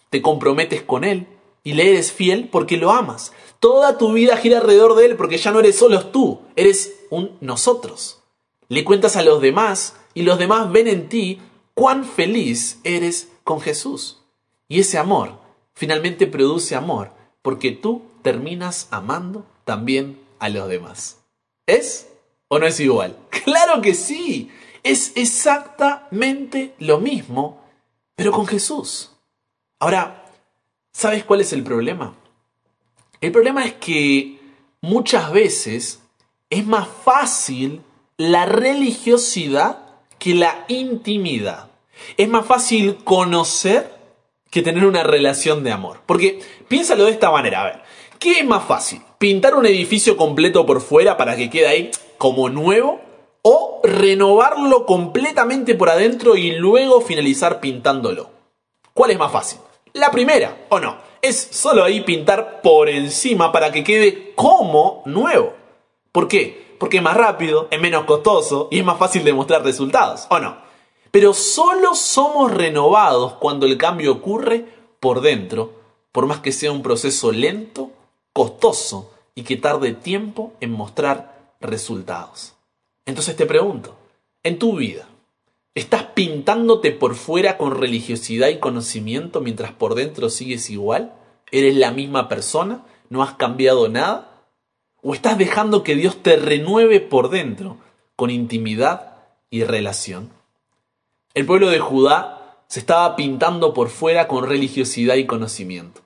Te 0.10 0.24
comprometes 0.24 0.82
con 0.82 1.04
Él 1.04 1.28
y 1.64 1.74
le 1.74 1.92
eres 1.92 2.12
fiel 2.12 2.50
porque 2.52 2.78
lo 2.78 2.92
amas. 2.92 3.34
Toda 3.60 4.00
tu 4.00 4.14
vida 4.14 4.38
gira 4.38 4.58
alrededor 4.58 4.96
de 4.96 5.06
Él 5.06 5.16
porque 5.16 5.38
ya 5.38 5.52
no 5.52 5.60
eres 5.60 5.76
solo 5.76 6.08
tú, 6.08 6.40
eres 6.56 6.96
un 7.12 7.38
nosotros. 7.42 8.24
Le 8.68 8.84
cuentas 8.84 9.16
a 9.16 9.22
los 9.22 9.42
demás 9.42 9.96
y 10.16 10.24
los 10.24 10.40
demás 10.40 10.72
ven 10.72 10.88
en 10.88 11.10
ti 11.10 11.40
cuán 11.76 12.06
feliz 12.06 12.80
eres 12.84 13.30
con 13.44 13.62
Jesús. 13.62 14.22
Y 14.68 14.80
ese 14.80 14.98
amor 14.98 15.40
finalmente 15.74 16.26
produce 16.26 16.76
amor 16.76 17.12
porque 17.42 17.72
tú 17.72 18.02
terminas 18.24 18.88
amando 18.90 19.46
también 19.66 20.20
a 20.40 20.50
los 20.50 20.68
demás. 20.68 21.20
¿Es 21.68 22.08
o 22.48 22.58
no 22.58 22.66
es 22.66 22.80
igual? 22.80 23.18
Claro 23.46 23.82
que 23.82 23.94
sí. 23.94 24.50
Es 24.82 25.12
exactamente 25.16 26.74
lo 26.80 27.00
mismo, 27.00 27.62
pero 28.16 28.32
con 28.32 28.48
Jesús. 28.48 29.12
Ahora, 29.80 30.26
¿sabes 30.92 31.24
cuál 31.24 31.42
es 31.42 31.54
el 31.54 31.64
problema? 31.64 32.16
El 33.22 33.32
problema 33.32 33.66
es 33.66 33.74
que 33.74 34.40
muchas 34.82 35.32
veces 35.32 36.02
es 36.50 36.66
más 36.66 36.88
fácil 36.88 37.82
la 38.18 38.46
religiosidad 38.46 39.80
que 40.20 40.36
la 40.36 40.66
intimidad. 40.68 41.70
Es 42.18 42.28
más 42.28 42.46
fácil 42.46 42.98
conocer 43.04 43.94
que 44.50 44.62
tener 44.62 44.86
una 44.86 45.04
relación 45.04 45.64
de 45.64 45.72
amor. 45.72 46.02
Porque 46.06 46.40
piénsalo 46.68 47.06
de 47.06 47.12
esta 47.12 47.32
manera, 47.32 47.62
a 47.62 47.66
ver, 47.66 47.82
¿qué 48.20 48.40
es 48.40 48.46
más 48.46 48.64
fácil? 48.64 49.02
¿Pintar 49.18 49.56
un 49.56 49.66
edificio 49.66 50.16
completo 50.16 50.66
por 50.66 50.82
fuera 50.82 51.18
para 51.18 51.36
que 51.36 51.50
quede 51.50 51.68
ahí 51.68 51.92
como 52.18 52.50
nuevo? 52.50 53.02
¿O 53.48 53.80
renovarlo 53.84 54.88
completamente 54.88 55.76
por 55.76 55.92
adentro 55.92 56.36
y 56.36 56.54
luego 56.54 57.00
finalizar 57.00 57.60
pintándolo? 57.60 58.32
¿Cuál 58.92 59.12
es 59.12 59.20
más 59.20 59.32
fácil? 59.32 59.60
La 59.94 60.10
primera, 60.10 60.66
¿o 60.70 60.80
no? 60.80 60.98
Es 61.22 61.50
solo 61.52 61.84
ahí 61.84 62.02
pintar 62.02 62.62
por 62.64 62.90
encima 62.90 63.52
para 63.52 63.72
que 63.72 63.84
quede 63.84 64.34
como 64.34 65.04
nuevo. 65.06 65.54
¿Por 66.12 66.28
qué? 66.28 66.76
Porque 66.80 66.98
es 66.98 67.04
más 67.04 67.16
rápido, 67.16 67.68
es 67.70 67.80
menos 67.80 68.06
costoso 68.06 68.68
y 68.72 68.80
es 68.80 68.84
más 68.84 68.98
fácil 68.98 69.24
de 69.24 69.34
mostrar 69.34 69.64
resultados, 69.64 70.26
¿o 70.32 70.40
no? 70.40 70.58
Pero 71.12 71.32
solo 71.36 71.94
somos 71.94 72.52
renovados 72.52 73.34
cuando 73.34 73.68
el 73.68 73.78
cambio 73.78 74.14
ocurre 74.14 74.66
por 75.00 75.22
dentro, 75.22 75.72
por 76.12 76.26
más 76.26 76.40
que 76.40 76.52
sea 76.52 76.72
un 76.72 76.82
proceso 76.82 77.32
lento, 77.32 77.92
costoso 78.34 79.12
y 79.36 79.44
que 79.44 79.56
tarde 79.56 79.94
tiempo 79.94 80.54
en 80.62 80.72
mostrar 80.72 81.54
resultados. 81.62 82.55
Entonces 83.06 83.36
te 83.36 83.46
pregunto, 83.46 83.96
en 84.44 84.58
tu 84.58 84.78
vida, 84.78 85.08
¿estás 85.76 86.04
pintándote 86.04 86.92
por 86.92 87.16
fuera 87.16 87.58
con 87.58 87.76
religiosidad 87.76 88.48
y 88.50 88.60
conocimiento 88.60 89.42
mientras 89.42 89.72
por 89.72 89.96
dentro 89.96 90.30
sigues 90.30 90.70
igual? 90.70 91.14
¿Eres 91.52 91.76
la 91.76 91.92
misma 91.92 92.28
persona? 92.28 92.84
¿No 93.10 93.22
has 93.22 93.34
cambiado 93.34 93.88
nada? 93.90 94.44
¿O 95.02 95.14
estás 95.14 95.38
dejando 95.38 95.84
que 95.84 95.96
Dios 95.96 96.24
te 96.24 96.36
renueve 96.36 97.00
por 97.00 97.30
dentro 97.30 97.78
con 98.16 98.32
intimidad 98.32 99.18
y 99.52 99.64
relación? 99.64 100.32
El 101.36 101.46
pueblo 101.46 101.70
de 101.70 101.80
Judá 101.80 102.64
se 102.68 102.80
estaba 102.80 103.16
pintando 103.16 103.74
por 103.74 103.90
fuera 103.90 104.28
con 104.28 104.48
religiosidad 104.48 105.16
y 105.16 105.28
conocimiento. 105.28 106.05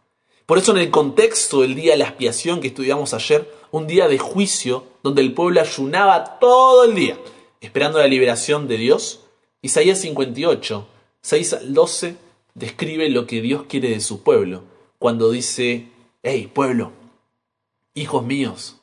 Por 0.50 0.58
eso 0.58 0.72
en 0.72 0.80
el 0.80 0.90
contexto 0.90 1.62
del 1.62 1.76
día 1.76 1.92
de 1.92 2.00
la 2.00 2.08
expiación 2.08 2.60
que 2.60 2.70
estudiamos 2.70 3.14
ayer, 3.14 3.54
un 3.70 3.86
día 3.86 4.08
de 4.08 4.18
juicio 4.18 4.84
donde 5.04 5.22
el 5.22 5.36
pueblo 5.36 5.62
ayunaba 5.62 6.40
todo 6.40 6.86
el 6.86 6.96
día, 6.96 7.20
esperando 7.62 8.00
la 8.00 8.08
liberación 8.08 8.68
de 8.68 8.78
Dios, 8.78 9.20
Isaías 9.62 10.02
58, 10.02 10.88
6 11.22 11.54
al 11.54 11.74
12, 11.76 12.16
describe 12.56 13.10
lo 13.10 13.28
que 13.28 13.42
Dios 13.44 13.66
quiere 13.70 13.90
de 13.90 14.00
su 14.00 14.24
pueblo, 14.24 14.64
cuando 14.98 15.30
dice, 15.30 15.90
hey 16.24 16.50
pueblo, 16.52 16.94
hijos 17.94 18.26
míos, 18.26 18.78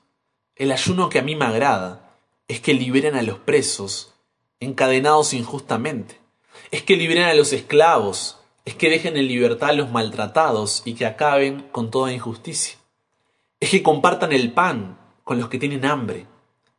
el 0.54 0.70
ayuno 0.70 1.08
que 1.08 1.18
a 1.18 1.22
mí 1.22 1.34
me 1.34 1.46
agrada 1.46 2.16
es 2.46 2.60
que 2.60 2.74
liberen 2.74 3.16
a 3.16 3.22
los 3.22 3.40
presos, 3.40 4.12
encadenados 4.60 5.34
injustamente 5.34 6.20
es 6.70 6.82
que 6.82 6.96
liberen 6.96 7.24
a 7.24 7.34
los 7.34 7.52
esclavos, 7.52 8.38
es 8.66 8.74
que 8.74 8.90
dejen 8.90 9.16
en 9.16 9.28
libertad 9.28 9.70
a 9.70 9.72
los 9.72 9.90
maltratados 9.90 10.82
y 10.84 10.94
que 10.94 11.06
acaben 11.06 11.68
con 11.70 11.90
toda 11.90 12.12
injusticia. 12.12 12.76
Es 13.60 13.70
que 13.70 13.82
compartan 13.82 14.32
el 14.32 14.52
pan 14.52 14.98
con 15.24 15.38
los 15.38 15.48
que 15.48 15.58
tienen 15.58 15.86
hambre, 15.86 16.26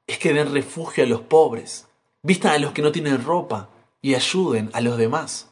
es 0.05 0.19
que 0.19 0.33
den 0.33 0.53
refugio 0.53 1.05
a 1.05 1.07
los 1.07 1.21
pobres, 1.21 1.87
vistan 2.21 2.51
a 2.51 2.57
los 2.59 2.73
que 2.73 2.81
no 2.81 2.91
tienen 2.91 3.23
ropa 3.23 3.69
y 4.01 4.15
ayuden 4.15 4.69
a 4.73 4.81
los 4.81 4.97
demás. 4.97 5.47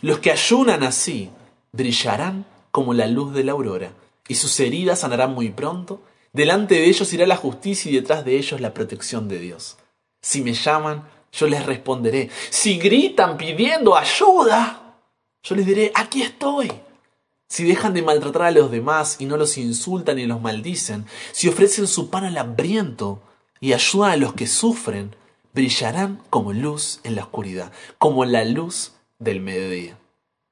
Los 0.00 0.18
que 0.18 0.32
ayunan 0.32 0.82
así 0.82 1.30
brillarán 1.72 2.44
como 2.72 2.92
la 2.92 3.06
luz 3.06 3.32
de 3.32 3.44
la 3.44 3.52
aurora, 3.52 3.92
y 4.26 4.34
sus 4.34 4.58
heridas 4.58 5.00
sanarán 5.00 5.32
muy 5.32 5.50
pronto. 5.50 6.02
Delante 6.32 6.74
de 6.74 6.86
ellos 6.86 7.12
irá 7.12 7.26
la 7.26 7.36
justicia 7.36 7.90
y 7.90 7.94
detrás 7.94 8.24
de 8.24 8.36
ellos 8.36 8.60
la 8.60 8.74
protección 8.74 9.28
de 9.28 9.38
Dios. 9.38 9.78
Si 10.20 10.42
me 10.42 10.54
llaman, 10.54 11.08
yo 11.32 11.46
les 11.46 11.64
responderé. 11.64 12.30
Si 12.50 12.78
gritan 12.78 13.36
pidiendo 13.36 13.96
ayuda, 13.96 14.87
yo 15.48 15.54
les 15.54 15.66
diré, 15.66 15.92
aquí 15.94 16.22
estoy. 16.22 16.70
Si 17.48 17.64
dejan 17.64 17.94
de 17.94 18.02
maltratar 18.02 18.42
a 18.42 18.50
los 18.50 18.70
demás 18.70 19.16
y 19.18 19.24
no 19.24 19.38
los 19.38 19.56
insultan 19.56 20.16
ni 20.16 20.26
los 20.26 20.42
maldicen, 20.42 21.06
si 21.32 21.48
ofrecen 21.48 21.86
su 21.86 22.10
pan 22.10 22.24
al 22.24 22.36
hambriento 22.36 23.22
y 23.58 23.72
ayudan 23.72 24.10
a 24.10 24.16
los 24.16 24.34
que 24.34 24.46
sufren, 24.46 25.16
brillarán 25.54 26.20
como 26.28 26.52
luz 26.52 27.00
en 27.02 27.14
la 27.14 27.22
oscuridad, 27.22 27.72
como 27.96 28.26
la 28.26 28.44
luz 28.44 28.92
del 29.18 29.40
mediodía. 29.40 29.96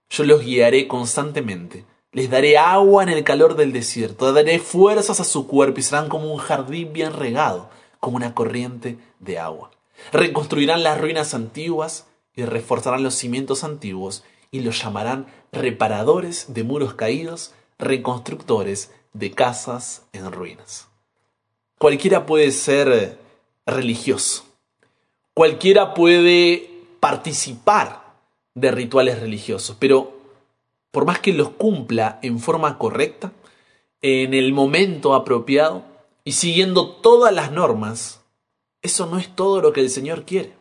Yo 0.09 0.25
los 0.25 0.43
guiaré 0.43 0.89
constantemente, 0.89 1.85
les 2.13 2.31
daré 2.31 2.57
agua 2.57 3.03
en 3.03 3.11
el 3.11 3.23
calor 3.23 3.57
del 3.57 3.73
desierto, 3.73 4.33
daré 4.33 4.59
fuerzas 4.59 5.21
a 5.21 5.25
su 5.25 5.47
cuerpo 5.47 5.81
y 5.81 5.83
serán 5.83 6.09
como 6.09 6.33
un 6.33 6.39
jardín 6.39 6.95
bien 6.95 7.13
regado, 7.13 7.69
como 8.01 8.17
una 8.17 8.33
corriente 8.35 8.97
de 9.21 9.39
agua. 9.39 9.73
Reconstruirán 10.13 10.83
las 10.83 10.99
ruinas 10.99 11.35
antiguas 11.35 12.07
y 12.35 12.45
reforzarán 12.45 13.03
los 13.03 13.15
cimientos 13.15 13.63
antiguos 13.63 14.25
y 14.57 14.61
los 14.61 14.83
llamarán 14.83 15.27
reparadores 15.53 16.55
de 16.55 16.65
muros 16.65 16.95
caídos, 16.95 17.53
reconstructores 17.79 18.91
de 19.13 19.31
casas 19.33 20.07
en 20.13 20.33
ruinas. 20.33 20.89
Cualquiera 21.79 22.25
puede 22.25 22.51
ser 22.53 23.19
religioso. 23.67 24.45
Cualquiera 25.35 25.93
puede 25.93 26.71
participar 27.01 28.03
de 28.55 28.71
rituales 28.71 29.21
religiosos, 29.21 29.77
pero 29.79 30.17
por 30.91 31.05
más 31.05 31.19
que 31.19 31.35
los 31.35 31.51
cumpla 31.51 32.19
en 32.23 32.39
forma 32.39 32.79
correcta, 32.79 33.33
en 34.01 34.33
el 34.33 34.55
momento 34.55 35.15
apropiado 35.15 35.85
y 36.25 36.33
siguiendo 36.33 36.89
todas 36.89 37.35
las 37.35 37.53
normas, 37.53 38.23
eso 38.81 39.05
no 39.05 39.19
es 39.19 39.35
todo 39.35 39.61
lo 39.61 39.75
que 39.75 39.83
el 39.83 39.91
Señor 39.91 40.25
quiere. 40.25 40.55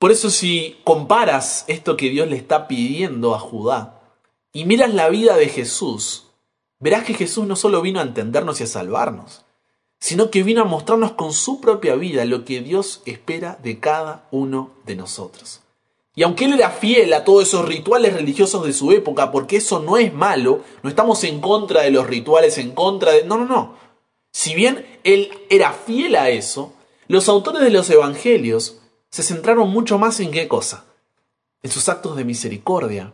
Por 0.00 0.12
eso 0.12 0.30
si 0.30 0.78
comparas 0.82 1.66
esto 1.68 1.94
que 1.98 2.08
Dios 2.08 2.26
le 2.26 2.36
está 2.36 2.68
pidiendo 2.68 3.34
a 3.34 3.38
Judá 3.38 4.00
y 4.50 4.64
miras 4.64 4.94
la 4.94 5.10
vida 5.10 5.36
de 5.36 5.50
Jesús, 5.50 6.28
verás 6.78 7.04
que 7.04 7.12
Jesús 7.12 7.46
no 7.46 7.54
solo 7.54 7.82
vino 7.82 8.00
a 8.00 8.04
entendernos 8.04 8.60
y 8.60 8.64
a 8.64 8.66
salvarnos, 8.66 9.44
sino 9.98 10.30
que 10.30 10.42
vino 10.42 10.62
a 10.62 10.64
mostrarnos 10.64 11.12
con 11.12 11.34
su 11.34 11.60
propia 11.60 11.96
vida 11.96 12.24
lo 12.24 12.46
que 12.46 12.62
Dios 12.62 13.02
espera 13.04 13.58
de 13.62 13.78
cada 13.78 14.26
uno 14.30 14.70
de 14.86 14.96
nosotros. 14.96 15.60
Y 16.14 16.22
aunque 16.22 16.46
él 16.46 16.54
era 16.54 16.70
fiel 16.70 17.12
a 17.12 17.24
todos 17.24 17.42
esos 17.42 17.66
rituales 17.66 18.14
religiosos 18.14 18.64
de 18.64 18.72
su 18.72 18.92
época, 18.92 19.30
porque 19.30 19.58
eso 19.58 19.80
no 19.80 19.98
es 19.98 20.14
malo, 20.14 20.62
no 20.82 20.88
estamos 20.88 21.24
en 21.24 21.42
contra 21.42 21.82
de 21.82 21.90
los 21.90 22.06
rituales, 22.06 22.56
en 22.56 22.70
contra 22.70 23.12
de... 23.12 23.24
No, 23.24 23.36
no, 23.36 23.44
no. 23.44 23.74
Si 24.32 24.54
bien 24.54 24.98
él 25.04 25.30
era 25.50 25.74
fiel 25.74 26.16
a 26.16 26.30
eso, 26.30 26.72
los 27.06 27.28
autores 27.28 27.60
de 27.60 27.68
los 27.68 27.90
evangelios 27.90 28.79
se 29.10 29.22
centraron 29.22 29.68
mucho 29.70 29.98
más 29.98 30.20
en 30.20 30.30
qué 30.30 30.48
cosa? 30.48 30.84
En 31.62 31.70
sus 31.70 31.88
actos 31.88 32.16
de 32.16 32.24
misericordia, 32.24 33.12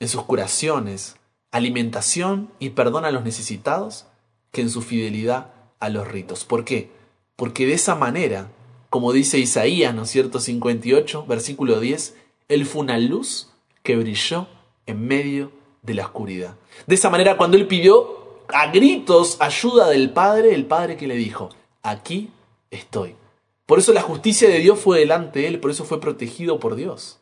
en 0.00 0.08
sus 0.08 0.22
curaciones, 0.22 1.16
alimentación 1.50 2.50
y 2.58 2.70
perdón 2.70 3.04
a 3.04 3.10
los 3.10 3.24
necesitados, 3.24 4.06
que 4.50 4.62
en 4.62 4.70
su 4.70 4.82
fidelidad 4.82 5.52
a 5.80 5.90
los 5.90 6.08
ritos. 6.08 6.44
¿Por 6.44 6.64
qué? 6.64 6.90
Porque 7.36 7.66
de 7.66 7.74
esa 7.74 7.94
manera, 7.94 8.50
como 8.90 9.12
dice 9.12 9.38
Isaías, 9.38 9.94
¿no 9.94 10.02
es 10.02 10.10
cierto? 10.10 10.40
58, 10.40 11.26
versículo 11.26 11.78
10, 11.78 12.16
él 12.48 12.66
fue 12.66 12.80
una 12.80 12.98
luz 12.98 13.50
que 13.82 13.96
brilló 13.96 14.48
en 14.86 15.06
medio 15.06 15.52
de 15.82 15.94
la 15.94 16.06
oscuridad. 16.06 16.56
De 16.86 16.94
esa 16.94 17.10
manera, 17.10 17.36
cuando 17.36 17.56
él 17.56 17.66
pidió 17.66 18.42
a 18.48 18.70
gritos 18.70 19.36
ayuda 19.40 19.88
del 19.88 20.10
Padre, 20.10 20.54
el 20.54 20.66
Padre 20.66 20.96
que 20.96 21.06
le 21.06 21.16
dijo, 21.16 21.50
aquí 21.82 22.30
estoy. 22.70 23.14
Por 23.68 23.78
eso 23.78 23.92
la 23.92 24.00
justicia 24.00 24.48
de 24.48 24.60
Dios 24.60 24.78
fue 24.78 25.00
delante 25.00 25.40
de 25.40 25.48
él, 25.48 25.60
por 25.60 25.70
eso 25.70 25.84
fue 25.84 26.00
protegido 26.00 26.58
por 26.58 26.74
Dios. 26.74 27.18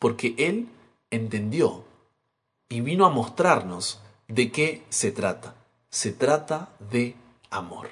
Porque 0.00 0.34
él 0.36 0.66
entendió 1.12 1.84
y 2.68 2.80
vino 2.80 3.06
a 3.06 3.10
mostrarnos 3.10 4.00
de 4.26 4.50
qué 4.50 4.82
se 4.88 5.12
trata. 5.12 5.54
Se 5.90 6.10
trata 6.10 6.70
de 6.90 7.14
amor. 7.50 7.90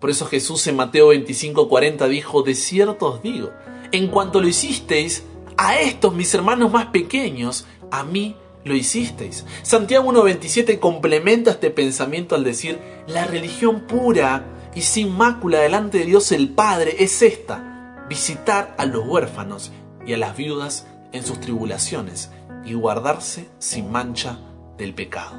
Por 0.00 0.08
eso 0.08 0.24
Jesús 0.24 0.66
en 0.66 0.76
Mateo 0.76 1.12
25:40 1.12 2.08
dijo, 2.08 2.42
de 2.42 2.54
cierto 2.54 3.08
os 3.08 3.22
digo, 3.22 3.50
en 3.92 4.08
cuanto 4.08 4.40
lo 4.40 4.48
hicisteis 4.48 5.22
a 5.58 5.78
estos 5.78 6.14
mis 6.14 6.32
hermanos 6.32 6.72
más 6.72 6.86
pequeños, 6.86 7.66
a 7.90 8.04
mí 8.04 8.36
lo 8.64 8.74
hicisteis. 8.74 9.44
Santiago 9.62 10.10
1.27 10.10 10.78
complementa 10.78 11.50
este 11.50 11.70
pensamiento 11.70 12.34
al 12.34 12.42
decir, 12.42 12.78
la 13.06 13.26
religión 13.26 13.82
pura 13.82 14.53
y 14.74 14.82
sin 14.82 15.16
mácula 15.16 15.60
delante 15.60 15.98
de 15.98 16.04
Dios 16.04 16.32
el 16.32 16.50
Padre 16.50 16.96
es 16.98 17.22
esta, 17.22 18.06
visitar 18.08 18.74
a 18.78 18.86
los 18.86 19.06
huérfanos 19.06 19.72
y 20.06 20.12
a 20.12 20.18
las 20.18 20.36
viudas 20.36 20.86
en 21.12 21.24
sus 21.24 21.40
tribulaciones 21.40 22.30
y 22.64 22.74
guardarse 22.74 23.48
sin 23.58 23.90
mancha 23.90 24.38
del 24.76 24.94
pecado. 24.94 25.36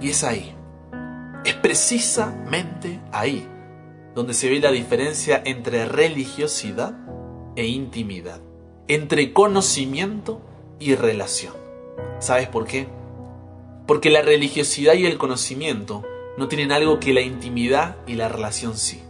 Y 0.00 0.10
es 0.10 0.24
ahí, 0.24 0.54
es 1.44 1.54
precisamente 1.54 3.00
ahí 3.12 3.46
donde 4.14 4.34
se 4.34 4.48
ve 4.48 4.60
la 4.60 4.70
diferencia 4.70 5.42
entre 5.44 5.86
religiosidad 5.86 6.94
e 7.56 7.66
intimidad, 7.66 8.40
entre 8.88 9.32
conocimiento 9.32 10.40
y 10.78 10.94
relación. 10.94 11.54
¿Sabes 12.18 12.48
por 12.48 12.66
qué? 12.66 12.88
Porque 13.86 14.10
la 14.10 14.22
religiosidad 14.22 14.94
y 14.94 15.06
el 15.06 15.18
conocimiento 15.18 16.04
no 16.40 16.48
tienen 16.48 16.72
algo 16.72 16.98
que 16.98 17.12
la 17.12 17.20
intimidad 17.20 17.96
y 18.06 18.14
la 18.14 18.30
relación 18.30 18.74
sí. 18.74 19.02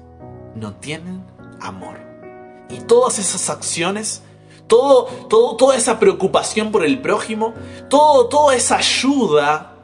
No 0.56 0.74
tienen 0.74 1.24
amor. 1.60 1.96
Y 2.68 2.80
todas 2.80 3.20
esas 3.20 3.48
acciones, 3.50 4.24
todo, 4.66 5.04
todo, 5.28 5.54
toda 5.54 5.76
esa 5.76 6.00
preocupación 6.00 6.72
por 6.72 6.84
el 6.84 7.00
prójimo, 7.00 7.54
todo, 7.88 8.28
toda 8.28 8.56
esa 8.56 8.78
ayuda, 8.78 9.76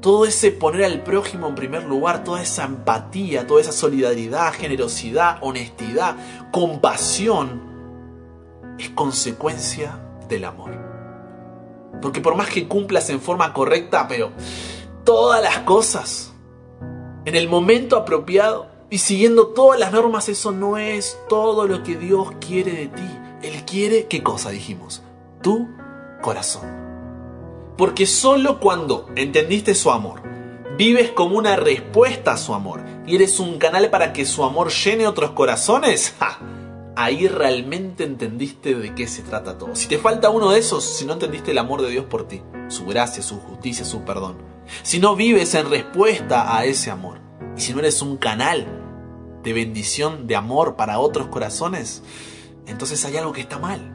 todo 0.00 0.24
ese 0.24 0.50
poner 0.52 0.84
al 0.84 1.02
prójimo 1.02 1.48
en 1.48 1.54
primer 1.54 1.84
lugar, 1.84 2.24
toda 2.24 2.40
esa 2.40 2.64
empatía, 2.64 3.46
toda 3.46 3.60
esa 3.60 3.72
solidaridad, 3.72 4.54
generosidad, 4.54 5.36
honestidad, 5.42 6.16
compasión, 6.50 7.60
es 8.78 8.88
consecuencia 8.88 10.00
del 10.30 10.46
amor. 10.46 10.70
Porque 12.00 12.22
por 12.22 12.36
más 12.36 12.48
que 12.48 12.66
cumplas 12.66 13.10
en 13.10 13.20
forma 13.20 13.52
correcta, 13.52 14.08
pero 14.08 14.32
todas 15.04 15.42
las 15.42 15.58
cosas, 15.58 16.32
en 17.26 17.34
el 17.34 17.48
momento 17.48 17.96
apropiado 17.96 18.68
y 18.88 18.98
siguiendo 18.98 19.48
todas 19.48 19.80
las 19.80 19.92
normas, 19.92 20.28
eso 20.28 20.52
no 20.52 20.78
es 20.78 21.18
todo 21.28 21.66
lo 21.66 21.82
que 21.82 21.96
Dios 21.96 22.28
quiere 22.40 22.72
de 22.72 22.86
ti. 22.86 23.08
Él 23.42 23.64
quiere, 23.64 24.06
¿qué 24.06 24.22
cosa 24.22 24.50
dijimos? 24.50 25.02
Tu 25.42 25.68
corazón. 26.22 26.64
Porque 27.76 28.06
solo 28.06 28.60
cuando 28.60 29.08
entendiste 29.16 29.74
su 29.74 29.90
amor, 29.90 30.22
vives 30.78 31.10
como 31.10 31.36
una 31.36 31.56
respuesta 31.56 32.34
a 32.34 32.36
su 32.36 32.54
amor 32.54 32.84
y 33.06 33.16
eres 33.16 33.40
un 33.40 33.58
canal 33.58 33.90
para 33.90 34.12
que 34.12 34.24
su 34.24 34.44
amor 34.44 34.70
llene 34.70 35.08
otros 35.08 35.32
corazones, 35.32 36.14
ahí 36.94 37.26
realmente 37.26 38.04
entendiste 38.04 38.76
de 38.76 38.94
qué 38.94 39.08
se 39.08 39.22
trata 39.22 39.58
todo. 39.58 39.74
Si 39.74 39.88
te 39.88 39.98
falta 39.98 40.30
uno 40.30 40.50
de 40.50 40.60
esos, 40.60 40.84
si 40.84 41.04
no 41.04 41.14
entendiste 41.14 41.50
el 41.50 41.58
amor 41.58 41.82
de 41.82 41.90
Dios 41.90 42.04
por 42.04 42.28
ti, 42.28 42.40
su 42.68 42.86
gracia, 42.86 43.20
su 43.20 43.40
justicia, 43.40 43.84
su 43.84 44.02
perdón, 44.02 44.55
si 44.82 44.98
no 44.98 45.16
vives 45.16 45.54
en 45.54 45.70
respuesta 45.70 46.56
a 46.56 46.64
ese 46.64 46.90
amor, 46.90 47.18
y 47.56 47.60
si 47.60 47.72
no 47.72 47.80
eres 47.80 48.02
un 48.02 48.16
canal 48.16 48.66
de 49.42 49.52
bendición, 49.52 50.26
de 50.26 50.36
amor 50.36 50.76
para 50.76 50.98
otros 50.98 51.28
corazones, 51.28 52.02
entonces 52.66 53.04
hay 53.04 53.16
algo 53.16 53.32
que 53.32 53.40
está 53.40 53.58
mal. 53.58 53.92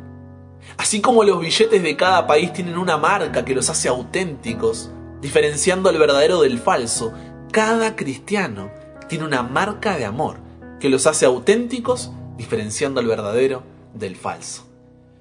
Así 0.77 1.01
como 1.01 1.23
los 1.23 1.39
billetes 1.39 1.83
de 1.83 1.97
cada 1.97 2.27
país 2.27 2.53
tienen 2.53 2.77
una 2.77 2.97
marca 2.97 3.43
que 3.45 3.55
los 3.55 3.69
hace 3.69 3.89
auténticos, 3.89 4.91
diferenciando 5.21 5.89
el 5.89 5.97
verdadero 5.97 6.41
del 6.41 6.59
falso, 6.59 7.13
cada 7.51 7.95
cristiano 7.95 8.71
tiene 9.07 9.25
una 9.25 9.43
marca 9.43 9.97
de 9.97 10.05
amor 10.05 10.37
que 10.79 10.89
los 10.89 11.05
hace 11.05 11.25
auténticos 11.25 12.11
diferenciando 12.37 12.99
al 12.99 13.07
verdadero 13.07 13.63
del 13.93 14.15
falso. 14.15 14.65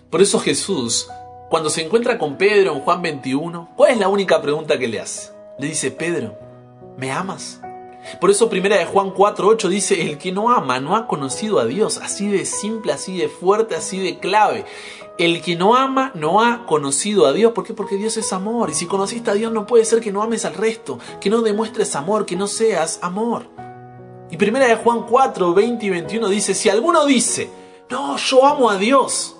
Por 0.08 0.22
eso 0.22 0.38
Jesús, 0.38 1.08
cuando 1.50 1.70
se 1.70 1.84
encuentra 1.84 2.16
con 2.16 2.36
Pedro 2.36 2.72
en 2.72 2.80
Juan 2.80 3.02
21, 3.02 3.70
¿cuál 3.76 3.90
es 3.90 3.98
la 3.98 4.08
única 4.08 4.40
pregunta 4.40 4.78
que 4.78 4.88
le 4.88 5.00
hace? 5.00 5.29
Le 5.60 5.66
dice, 5.66 5.90
Pedro, 5.90 6.38
¿me 6.96 7.12
amas? 7.12 7.60
Por 8.18 8.30
eso 8.30 8.48
primera 8.48 8.78
de 8.78 8.86
Juan 8.86 9.12
4.8 9.12 9.68
dice, 9.68 10.08
el 10.08 10.16
que 10.16 10.32
no 10.32 10.50
ama 10.50 10.80
no 10.80 10.96
ha 10.96 11.06
conocido 11.06 11.58
a 11.58 11.66
Dios, 11.66 11.98
así 11.98 12.28
de 12.28 12.46
simple, 12.46 12.94
así 12.94 13.18
de 13.18 13.28
fuerte, 13.28 13.76
así 13.76 13.98
de 13.98 14.18
clave. 14.18 14.64
El 15.18 15.42
que 15.42 15.56
no 15.56 15.76
ama 15.76 16.12
no 16.14 16.42
ha 16.42 16.64
conocido 16.64 17.26
a 17.26 17.34
Dios. 17.34 17.52
¿Por 17.52 17.64
qué? 17.64 17.74
Porque 17.74 17.96
Dios 17.96 18.16
es 18.16 18.32
amor. 18.32 18.70
Y 18.70 18.74
si 18.74 18.86
conociste 18.86 19.30
a 19.30 19.34
Dios 19.34 19.52
no 19.52 19.66
puede 19.66 19.84
ser 19.84 20.00
que 20.00 20.10
no 20.10 20.22
ames 20.22 20.46
al 20.46 20.54
resto, 20.54 20.98
que 21.20 21.28
no 21.28 21.42
demuestres 21.42 21.94
amor, 21.94 22.24
que 22.24 22.36
no 22.36 22.46
seas 22.46 22.98
amor. 23.02 23.44
Y 24.30 24.38
primera 24.38 24.66
de 24.66 24.76
Juan 24.76 25.04
4, 25.06 25.52
20 25.52 25.84
y 25.84 25.90
21 25.90 26.28
dice, 26.28 26.54
si 26.54 26.70
alguno 26.70 27.04
dice, 27.04 27.50
no, 27.90 28.16
yo 28.16 28.46
amo 28.46 28.70
a 28.70 28.78
Dios, 28.78 29.36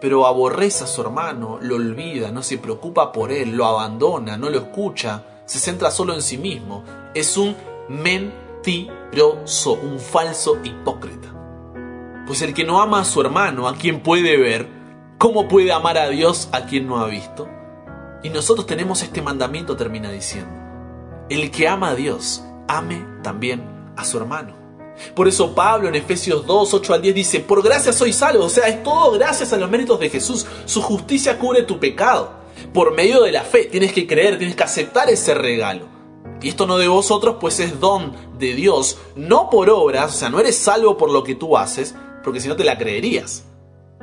pero 0.00 0.24
aborrece 0.26 0.84
a 0.84 0.86
su 0.86 1.00
hermano, 1.00 1.58
lo 1.60 1.76
olvida, 1.76 2.30
no 2.30 2.44
se 2.44 2.58
preocupa 2.58 3.10
por 3.10 3.32
él, 3.32 3.56
lo 3.56 3.66
abandona, 3.66 4.36
no 4.36 4.50
lo 4.50 4.58
escucha, 4.58 5.31
se 5.52 5.58
centra 5.58 5.90
solo 5.90 6.14
en 6.14 6.22
sí 6.22 6.38
mismo, 6.38 6.82
es 7.12 7.36
un 7.36 7.54
mentiroso, 7.86 9.74
un 9.74 10.00
falso 10.00 10.56
hipócrita. 10.64 11.28
Pues 12.26 12.40
el 12.40 12.54
que 12.54 12.64
no 12.64 12.80
ama 12.80 13.00
a 13.00 13.04
su 13.04 13.20
hermano, 13.20 13.68
a 13.68 13.76
quien 13.76 14.02
puede 14.02 14.38
ver, 14.38 14.66
¿cómo 15.18 15.48
puede 15.48 15.70
amar 15.70 15.98
a 15.98 16.08
Dios 16.08 16.48
a 16.52 16.64
quien 16.64 16.86
no 16.86 17.00
ha 17.00 17.06
visto? 17.06 17.50
Y 18.22 18.30
nosotros 18.30 18.66
tenemos 18.66 19.02
este 19.02 19.20
mandamiento, 19.20 19.76
termina 19.76 20.10
diciendo, 20.10 20.54
el 21.28 21.50
que 21.50 21.68
ama 21.68 21.90
a 21.90 21.96
Dios, 21.96 22.42
ame 22.66 23.04
también 23.22 23.92
a 23.94 24.06
su 24.06 24.16
hermano. 24.16 24.54
Por 25.14 25.28
eso 25.28 25.54
Pablo 25.54 25.86
en 25.86 25.96
Efesios 25.96 26.46
2, 26.46 26.72
8 26.72 26.94
al 26.94 27.02
10 27.02 27.14
dice, 27.14 27.40
por 27.40 27.62
gracia 27.62 27.92
soy 27.92 28.14
salvo, 28.14 28.46
o 28.46 28.48
sea, 28.48 28.68
es 28.68 28.82
todo 28.82 29.10
gracias 29.10 29.52
a 29.52 29.58
los 29.58 29.68
méritos 29.68 30.00
de 30.00 30.08
Jesús, 30.08 30.46
su 30.64 30.80
justicia 30.80 31.38
cubre 31.38 31.64
tu 31.64 31.78
pecado. 31.78 32.40
Por 32.72 32.94
medio 32.94 33.22
de 33.22 33.32
la 33.32 33.42
fe 33.42 33.64
tienes 33.64 33.92
que 33.92 34.06
creer, 34.06 34.38
tienes 34.38 34.56
que 34.56 34.62
aceptar 34.62 35.10
ese 35.10 35.34
regalo. 35.34 35.86
Y 36.40 36.48
esto 36.48 36.66
no 36.66 36.78
de 36.78 36.88
vosotros, 36.88 37.36
pues 37.38 37.60
es 37.60 37.78
don 37.78 38.14
de 38.38 38.54
Dios, 38.54 38.98
no 39.14 39.50
por 39.50 39.68
obras, 39.68 40.14
o 40.14 40.18
sea, 40.18 40.30
no 40.30 40.40
eres 40.40 40.56
salvo 40.56 40.96
por 40.96 41.10
lo 41.10 41.22
que 41.22 41.34
tú 41.34 41.56
haces, 41.56 41.94
porque 42.24 42.40
si 42.40 42.48
no 42.48 42.56
te 42.56 42.64
la 42.64 42.78
creerías. 42.78 43.44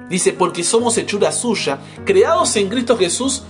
Dice, 0.08 0.34
porque 0.34 0.64
somos 0.64 0.98
hechura 0.98 1.32
suya, 1.32 1.80
creados 2.06 2.56
en 2.56 2.70
Cristo 2.70 2.96
Jesús 2.96 3.44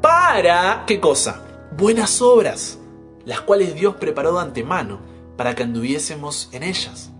para, 0.00 0.84
¿qué 0.86 1.00
cosa? 1.00 1.42
Buenas 1.76 2.20
obras, 2.20 2.78
las 3.24 3.40
cuales 3.40 3.74
Dios 3.74 3.96
preparó 3.96 4.34
de 4.34 4.42
antemano 4.42 5.00
para 5.36 5.54
que 5.54 5.62
anduviésemos 5.62 6.50
en 6.52 6.62
ellas. 6.62 7.10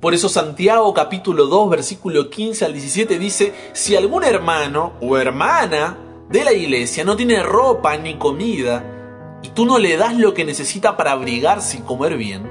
Por 0.00 0.14
eso 0.14 0.28
Santiago 0.28 0.94
capítulo 0.94 1.46
2 1.46 1.70
versículo 1.70 2.30
15 2.30 2.64
al 2.66 2.72
17 2.72 3.18
dice, 3.18 3.52
si 3.72 3.96
algún 3.96 4.22
hermano 4.22 4.92
o 5.00 5.18
hermana 5.18 5.98
de 6.30 6.44
la 6.44 6.52
iglesia 6.52 7.04
no 7.04 7.16
tiene 7.16 7.42
ropa 7.42 7.96
ni 7.96 8.16
comida, 8.16 8.84
y 9.42 9.48
tú 9.50 9.64
no 9.64 9.78
le 9.78 9.96
das 9.96 10.16
lo 10.16 10.34
que 10.34 10.44
necesita 10.44 10.96
para 10.96 11.12
abrigarse 11.12 11.78
y 11.78 11.80
comer 11.80 12.16
bien, 12.16 12.42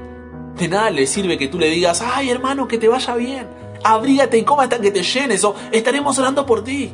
de 0.55 0.67
nada 0.67 0.89
le 0.89 1.05
sirve 1.05 1.37
que 1.37 1.47
tú 1.47 1.59
le 1.59 1.69
digas, 1.69 2.01
ay 2.01 2.29
hermano, 2.29 2.67
que 2.67 2.77
te 2.77 2.87
vaya 2.87 3.15
bien, 3.15 3.47
abrígate 3.83 4.37
y 4.37 4.43
coma 4.43 4.63
hasta 4.63 4.79
que 4.79 4.91
te 4.91 5.03
llenes, 5.03 5.43
o 5.43 5.55
estaremos 5.71 6.17
orando 6.17 6.45
por 6.45 6.63
ti. 6.63 6.93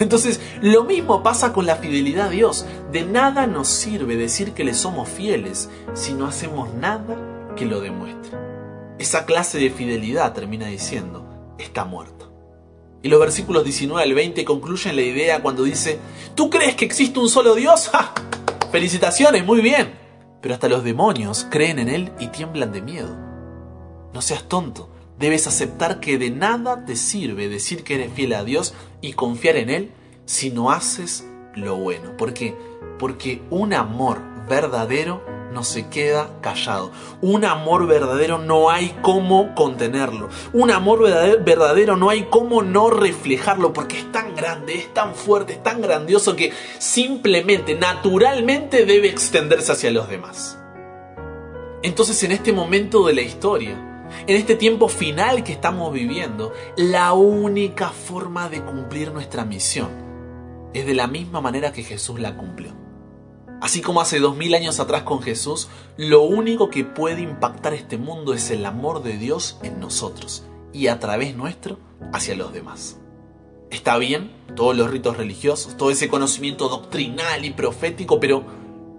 Entonces, 0.00 0.40
lo 0.60 0.84
mismo 0.84 1.22
pasa 1.22 1.52
con 1.52 1.64
la 1.64 1.76
fidelidad 1.76 2.26
a 2.26 2.30
Dios. 2.30 2.66
De 2.90 3.04
nada 3.04 3.46
nos 3.46 3.68
sirve 3.68 4.16
decir 4.16 4.52
que 4.52 4.64
le 4.64 4.74
somos 4.74 5.08
fieles 5.08 5.70
si 5.94 6.12
no 6.12 6.26
hacemos 6.26 6.74
nada 6.74 7.16
que 7.54 7.66
lo 7.66 7.80
demuestre. 7.80 8.36
Esa 8.98 9.24
clase 9.26 9.58
de 9.58 9.70
fidelidad, 9.70 10.32
termina 10.32 10.66
diciendo, 10.66 11.24
está 11.58 11.84
muerta. 11.84 12.25
Y 13.06 13.08
los 13.08 13.20
versículos 13.20 13.62
19 13.62 14.02
al 14.02 14.14
20 14.14 14.44
concluyen 14.44 14.96
la 14.96 15.02
idea 15.02 15.40
cuando 15.40 15.62
dice, 15.62 16.00
¿tú 16.34 16.50
crees 16.50 16.74
que 16.74 16.84
existe 16.84 17.20
un 17.20 17.28
solo 17.28 17.54
Dios? 17.54 17.88
¡Ja! 17.92 18.12
Felicitaciones, 18.72 19.46
muy 19.46 19.60
bien. 19.60 19.94
Pero 20.42 20.54
hasta 20.54 20.68
los 20.68 20.82
demonios 20.82 21.46
creen 21.48 21.78
en 21.78 21.88
Él 21.88 22.10
y 22.18 22.26
tiemblan 22.26 22.72
de 22.72 22.82
miedo. 22.82 23.16
No 24.12 24.20
seas 24.20 24.48
tonto. 24.48 24.90
Debes 25.20 25.46
aceptar 25.46 26.00
que 26.00 26.18
de 26.18 26.30
nada 26.30 26.84
te 26.84 26.96
sirve 26.96 27.48
decir 27.48 27.84
que 27.84 27.94
eres 27.94 28.12
fiel 28.12 28.32
a 28.32 28.42
Dios 28.42 28.74
y 29.00 29.12
confiar 29.12 29.54
en 29.54 29.70
Él 29.70 29.92
si 30.24 30.50
no 30.50 30.72
haces 30.72 31.28
lo 31.54 31.76
bueno. 31.76 32.16
¿Por 32.16 32.34
qué? 32.34 32.56
Porque 32.98 33.40
un 33.50 33.72
amor 33.72 34.20
verdadero 34.48 35.24
no 35.52 35.64
se 35.64 35.88
queda 35.88 36.30
callado. 36.40 36.92
Un 37.20 37.44
amor 37.44 37.86
verdadero 37.86 38.38
no 38.38 38.70
hay 38.70 38.96
cómo 39.02 39.54
contenerlo. 39.54 40.28
Un 40.52 40.70
amor 40.70 41.02
verdadero 41.42 41.96
no 41.96 42.10
hay 42.10 42.24
cómo 42.24 42.62
no 42.62 42.90
reflejarlo 42.90 43.72
porque 43.72 43.98
es 43.98 44.12
tan 44.12 44.34
grande, 44.34 44.74
es 44.74 44.92
tan 44.92 45.14
fuerte, 45.14 45.54
es 45.54 45.62
tan 45.62 45.80
grandioso 45.80 46.36
que 46.36 46.52
simplemente, 46.78 47.74
naturalmente 47.74 48.84
debe 48.84 49.08
extenderse 49.08 49.72
hacia 49.72 49.90
los 49.90 50.08
demás. 50.08 50.58
Entonces 51.82 52.22
en 52.22 52.32
este 52.32 52.52
momento 52.52 53.06
de 53.06 53.14
la 53.14 53.22
historia, 53.22 53.82
En 54.26 54.36
este 54.36 54.54
tiempo 54.54 54.88
final 54.88 55.42
que 55.42 55.52
estamos 55.52 55.92
viviendo, 55.92 56.52
la 56.76 57.12
única 57.12 57.90
forma 57.90 58.48
de 58.48 58.62
cumplir 58.62 59.12
nuestra 59.12 59.44
misión 59.44 59.88
es 60.72 60.86
de 60.86 60.94
la 60.94 61.06
misma 61.06 61.40
manera 61.40 61.72
que 61.72 61.82
Jesús 61.82 62.20
la 62.20 62.36
cumplió. 62.36 62.85
Así 63.60 63.80
como 63.80 64.00
hace 64.00 64.20
dos 64.20 64.36
mil 64.36 64.54
años 64.54 64.80
atrás 64.80 65.02
con 65.02 65.22
Jesús, 65.22 65.68
lo 65.96 66.22
único 66.22 66.68
que 66.68 66.84
puede 66.84 67.22
impactar 67.22 67.72
este 67.72 67.96
mundo 67.96 68.34
es 68.34 68.50
el 68.50 68.66
amor 68.66 69.02
de 69.02 69.16
Dios 69.16 69.58
en 69.62 69.80
nosotros 69.80 70.44
y 70.72 70.88
a 70.88 71.00
través 71.00 71.36
nuestro 71.36 71.78
hacia 72.12 72.36
los 72.36 72.52
demás. 72.52 72.98
Está 73.70 73.96
bien 73.98 74.30
todos 74.54 74.76
los 74.76 74.90
ritos 74.90 75.16
religiosos, 75.16 75.76
todo 75.76 75.90
ese 75.90 76.08
conocimiento 76.08 76.68
doctrinal 76.68 77.44
y 77.44 77.50
profético, 77.50 78.20
pero 78.20 78.44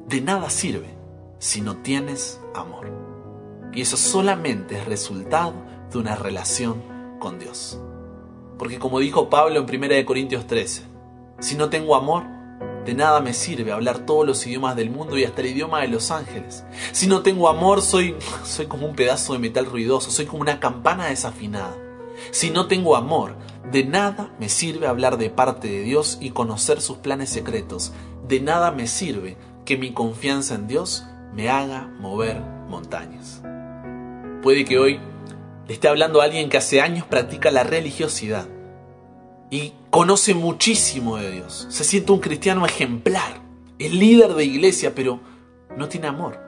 de 0.08 0.22
nada 0.22 0.50
sirve 0.50 0.96
si 1.40 1.62
no 1.62 1.78
tienes 1.78 2.42
amor. 2.56 2.92
Y 3.74 3.82
eso 3.82 3.96
solamente 3.96 4.80
es 4.80 4.86
resultado 4.86 5.54
de 5.92 6.00
una 6.00 6.16
relación 6.16 6.82
con 7.20 7.38
Dios. 7.38 7.80
Porque 8.58 8.80
como 8.80 9.00
dijo 9.00 9.30
Pablo 9.30 9.60
en 9.60 9.84
1 9.84 10.06
Corintios 10.06 10.48
13, 10.48 10.84
si 11.40 11.56
no 11.56 11.70
tengo 11.70 11.96
amor, 11.96 12.24
de 12.88 12.94
nada 12.94 13.20
me 13.20 13.34
sirve 13.34 13.74
hablar 13.74 14.06
todos 14.06 14.26
los 14.26 14.48
idiomas 14.48 14.78
del 14.78 14.90
mundo 14.90 15.18
y 15.18 15.26
hasta 15.26 15.42
el 15.42 15.48
idioma 15.48 15.82
de 15.82 15.90
los 15.90 16.10
ángeles. 16.10 16.64
Si 16.94 17.06
no 17.06 17.22
tengo 17.22 17.50
amor, 17.50 17.82
soy, 17.82 18.16
soy 18.46 18.68
como 18.68 18.88
un 18.88 18.96
pedazo 18.96 19.34
de 19.34 19.40
metal 19.40 19.66
ruidoso, 19.66 20.10
soy 20.10 20.26
como 20.26 20.40
una 20.40 20.62
campana 20.62 21.08
desafinada. 21.08 21.76
Si 22.32 22.50
no 22.50 22.68
tengo 22.68 22.96
amor, 22.96 23.36
de 23.70 23.84
nada 23.84 24.34
me 24.40 24.48
sirve 24.48 24.88
hablar 24.88 25.18
de 25.18 25.30
parte 25.30 25.68
de 25.68 25.82
Dios 25.82 26.18
y 26.22 26.30
conocer 26.30 26.80
sus 26.80 26.96
planes 27.00 27.30
secretos. 27.30 27.92
De 28.26 28.40
nada 28.40 28.72
me 28.72 28.88
sirve 28.88 29.36
que 29.66 29.76
mi 29.76 29.92
confianza 29.92 30.56
en 30.56 30.70
Dios 30.70 31.04
me 31.34 31.50
haga 31.50 31.92
mover 32.00 32.40
montañas. 32.70 33.42
Puede 34.42 34.64
que 34.64 34.80
hoy 34.80 35.02
le 35.68 35.74
esté 35.74 35.90
hablando 35.90 36.22
a 36.22 36.24
alguien 36.24 36.48
que 36.48 36.56
hace 36.56 36.80
años 36.80 37.06
practica 37.06 37.52
la 37.52 37.66
religiosidad 37.66 38.48
y 39.50 39.74
conoce 39.90 40.34
muchísimo 40.34 41.18
de 41.18 41.32
Dios. 41.32 41.68
Se 41.70 41.84
siente 41.84 42.12
un 42.12 42.20
cristiano 42.20 42.66
ejemplar, 42.66 43.42
el 43.80 44.00
líder 44.00 44.34
de 44.34 44.46
iglesia, 44.46 44.94
pero 44.94 45.20
no 45.76 45.88
tiene 45.88 46.08
amor, 46.08 46.40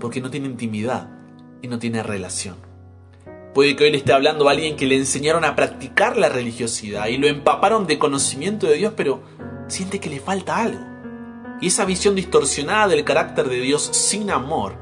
porque 0.00 0.20
no 0.20 0.30
tiene 0.30 0.46
intimidad 0.46 1.10
y 1.62 1.68
no 1.68 1.78
tiene 1.78 2.02
relación. 2.02 2.56
Puede 3.54 3.76
que 3.76 3.84
hoy 3.84 3.90
le 3.90 3.98
esté 3.98 4.12
hablando 4.12 4.48
a 4.48 4.52
alguien 4.52 4.76
que 4.76 4.86
le 4.86 4.96
enseñaron 4.96 5.44
a 5.44 5.56
practicar 5.56 6.16
la 6.16 6.28
religiosidad 6.28 7.06
y 7.08 7.16
lo 7.16 7.26
empaparon 7.26 7.86
de 7.86 7.98
conocimiento 7.98 8.66
de 8.66 8.74
Dios, 8.74 8.92
pero 8.96 9.22
siente 9.68 10.00
que 10.00 10.10
le 10.10 10.20
falta 10.20 10.58
algo. 10.58 10.84
Y 11.60 11.68
esa 11.68 11.84
visión 11.84 12.14
distorsionada 12.14 12.88
del 12.88 13.04
carácter 13.04 13.48
de 13.48 13.60
Dios 13.60 13.82
sin 13.82 14.30
amor 14.30 14.76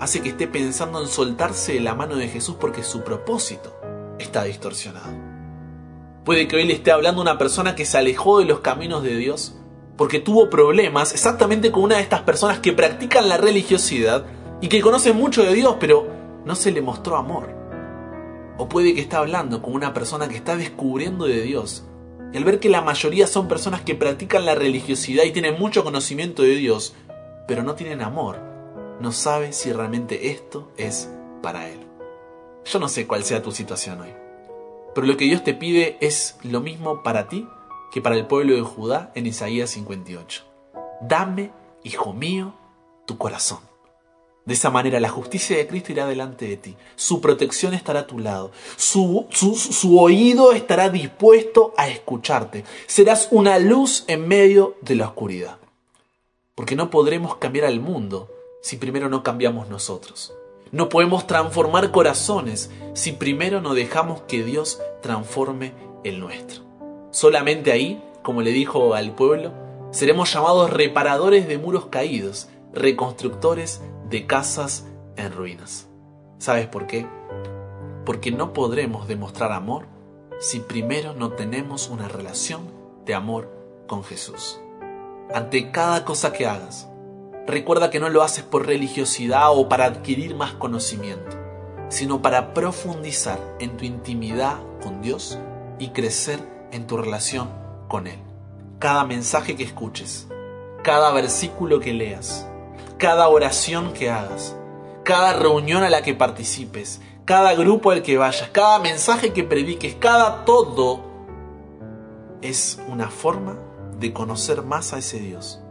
hace 0.00 0.22
que 0.22 0.30
esté 0.30 0.46
pensando 0.46 1.00
en 1.02 1.08
soltarse 1.08 1.74
de 1.74 1.80
la 1.80 1.94
mano 1.94 2.16
de 2.16 2.28
Jesús 2.28 2.56
porque 2.58 2.82
su 2.82 3.02
propósito 3.02 3.76
está 4.18 4.44
distorsionado. 4.44 5.33
Puede 6.24 6.48
que 6.48 6.56
hoy 6.56 6.64
le 6.64 6.72
esté 6.72 6.90
hablando 6.90 7.20
una 7.20 7.36
persona 7.36 7.74
que 7.74 7.84
se 7.84 7.98
alejó 7.98 8.38
de 8.38 8.46
los 8.46 8.60
caminos 8.60 9.02
de 9.02 9.16
Dios 9.16 9.54
porque 9.96 10.20
tuvo 10.20 10.50
problemas 10.50 11.12
exactamente 11.12 11.70
con 11.70 11.82
una 11.82 11.96
de 11.96 12.02
estas 12.02 12.22
personas 12.22 12.58
que 12.60 12.72
practican 12.72 13.28
la 13.28 13.36
religiosidad 13.36 14.24
y 14.60 14.68
que 14.68 14.80
conocen 14.80 15.16
mucho 15.16 15.44
de 15.44 15.52
Dios, 15.52 15.76
pero 15.78 16.08
no 16.44 16.54
se 16.54 16.72
le 16.72 16.80
mostró 16.80 17.16
amor. 17.16 17.50
O 18.56 18.68
puede 18.68 18.94
que 18.94 19.02
esté 19.02 19.16
hablando 19.16 19.60
con 19.62 19.74
una 19.74 19.92
persona 19.92 20.28
que 20.28 20.36
está 20.36 20.56
descubriendo 20.56 21.26
de 21.26 21.42
Dios 21.42 21.84
y 22.32 22.36
al 22.36 22.44
ver 22.44 22.58
que 22.58 22.68
la 22.68 22.80
mayoría 22.80 23.26
son 23.26 23.46
personas 23.46 23.82
que 23.82 23.94
practican 23.94 24.46
la 24.46 24.54
religiosidad 24.54 25.24
y 25.24 25.32
tienen 25.32 25.58
mucho 25.58 25.84
conocimiento 25.84 26.42
de 26.42 26.56
Dios, 26.56 26.94
pero 27.46 27.62
no 27.62 27.74
tienen 27.74 28.02
amor, 28.02 28.38
no 28.98 29.12
sabe 29.12 29.52
si 29.52 29.72
realmente 29.72 30.30
esto 30.30 30.72
es 30.76 31.10
para 31.42 31.68
Él. 31.68 31.80
Yo 32.64 32.78
no 32.80 32.88
sé 32.88 33.06
cuál 33.06 33.24
sea 33.24 33.42
tu 33.42 33.52
situación 33.52 34.00
hoy, 34.00 34.14
pero 34.94 35.06
lo 35.06 35.16
que 35.16 35.24
Dios 35.24 35.42
te 35.42 35.54
pide 35.54 35.98
es 36.00 36.36
lo 36.42 36.60
mismo 36.60 37.02
para 37.02 37.28
ti 37.28 37.46
que 37.92 38.00
para 38.00 38.16
el 38.16 38.26
pueblo 38.26 38.54
de 38.54 38.62
Judá 38.62 39.12
en 39.14 39.26
Isaías 39.26 39.70
58. 39.70 40.44
Dame, 41.00 41.52
hijo 41.82 42.12
mío, 42.12 42.54
tu 43.06 43.18
corazón. 43.18 43.60
De 44.44 44.54
esa 44.54 44.70
manera 44.70 45.00
la 45.00 45.08
justicia 45.08 45.56
de 45.56 45.66
Cristo 45.66 45.92
irá 45.92 46.06
delante 46.06 46.46
de 46.46 46.58
ti, 46.58 46.76
su 46.96 47.22
protección 47.22 47.72
estará 47.72 48.00
a 48.00 48.06
tu 48.06 48.18
lado, 48.18 48.52
su, 48.76 49.26
su, 49.30 49.98
oído 49.98 50.52
estará 50.52 50.90
dispuesto 50.90 51.72
a 51.78 51.88
escucharte, 51.88 52.64
serás 52.86 53.28
una 53.30 53.58
luz 53.58 54.04
en 54.06 54.28
medio 54.28 54.76
de 54.82 54.96
la 54.96 55.06
oscuridad. 55.06 55.58
Porque 56.54 56.76
no 56.76 56.90
podremos 56.90 57.36
cambiar 57.36 57.64
al 57.64 57.80
mundo 57.80 58.30
si 58.60 58.76
primero 58.76 59.08
no 59.08 59.22
cambiamos 59.22 59.68
nosotros. 59.68 60.34
No 60.74 60.88
podemos 60.88 61.28
transformar 61.28 61.92
corazones 61.92 62.68
si 62.94 63.12
primero 63.12 63.60
no 63.60 63.74
dejamos 63.74 64.22
que 64.22 64.42
Dios 64.42 64.80
transforme 65.02 65.72
el 66.02 66.18
nuestro. 66.18 66.64
Solamente 67.12 67.70
ahí, 67.70 68.02
como 68.24 68.42
le 68.42 68.50
dijo 68.50 68.94
al 68.94 69.14
pueblo, 69.14 69.52
seremos 69.92 70.34
llamados 70.34 70.72
reparadores 70.72 71.46
de 71.46 71.58
muros 71.58 71.86
caídos, 71.86 72.48
reconstructores 72.72 73.82
de 74.10 74.26
casas 74.26 74.88
en 75.14 75.30
ruinas. 75.32 75.86
¿Sabes 76.38 76.66
por 76.66 76.88
qué? 76.88 77.06
Porque 78.04 78.32
no 78.32 78.52
podremos 78.52 79.06
demostrar 79.06 79.52
amor 79.52 79.86
si 80.40 80.58
primero 80.58 81.14
no 81.14 81.34
tenemos 81.34 81.88
una 81.88 82.08
relación 82.08 82.62
de 83.06 83.14
amor 83.14 83.48
con 83.86 84.02
Jesús. 84.02 84.58
Ante 85.32 85.70
cada 85.70 86.04
cosa 86.04 86.32
que 86.32 86.48
hagas, 86.48 86.90
recuerda 87.46 87.90
que 87.90 88.00
no 88.00 88.08
lo 88.08 88.22
haces 88.22 88.44
por 88.44 88.66
religiosidad 88.66 89.50
o 89.52 89.68
para 89.68 89.84
adquirir 89.84 90.34
más 90.34 90.52
conocimiento, 90.52 91.36
sino 91.88 92.22
para 92.22 92.54
profundizar 92.54 93.38
en 93.60 93.76
tu 93.76 93.84
intimidad 93.84 94.56
con 94.82 95.02
Dios 95.02 95.38
y 95.78 95.88
crecer 95.88 96.40
en 96.72 96.86
tu 96.86 96.96
relación 96.96 97.50
con 97.88 98.06
Él. 98.06 98.18
Cada 98.78 99.04
mensaje 99.04 99.56
que 99.56 99.64
escuches, 99.64 100.28
cada 100.82 101.12
versículo 101.12 101.80
que 101.80 101.92
leas, 101.92 102.48
cada 102.98 103.28
oración 103.28 103.92
que 103.92 104.10
hagas, 104.10 104.56
cada 105.04 105.34
reunión 105.34 105.82
a 105.82 105.90
la 105.90 106.02
que 106.02 106.14
participes, 106.14 107.00
cada 107.24 107.54
grupo 107.54 107.90
al 107.90 108.02
que 108.02 108.18
vayas, 108.18 108.48
cada 108.50 108.78
mensaje 108.78 109.32
que 109.32 109.44
prediques, 109.44 109.94
cada 109.94 110.44
todo 110.44 111.00
es 112.42 112.80
una 112.88 113.08
forma 113.08 113.56
de 113.98 114.12
conocer 114.12 114.62
más 114.62 114.92
a 114.92 114.98
ese 114.98 115.18
Dios 115.18 115.63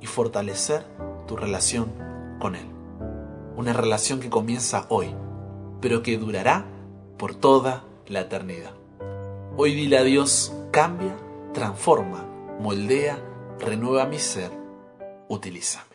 y 0.00 0.06
fortalecer 0.06 0.84
tu 1.26 1.36
relación 1.36 1.92
con 2.40 2.56
Él. 2.56 2.66
Una 3.56 3.72
relación 3.72 4.20
que 4.20 4.30
comienza 4.30 4.86
hoy, 4.88 5.14
pero 5.80 6.02
que 6.02 6.18
durará 6.18 6.66
por 7.18 7.34
toda 7.34 7.84
la 8.06 8.20
eternidad. 8.20 8.72
Hoy 9.56 9.74
dile 9.74 9.98
a 9.98 10.04
Dios, 10.04 10.52
cambia, 10.72 11.16
transforma, 11.52 12.26
moldea, 12.60 13.18
renueva 13.60 14.06
mi 14.06 14.18
ser, 14.18 14.50
utilízame. 15.28 15.94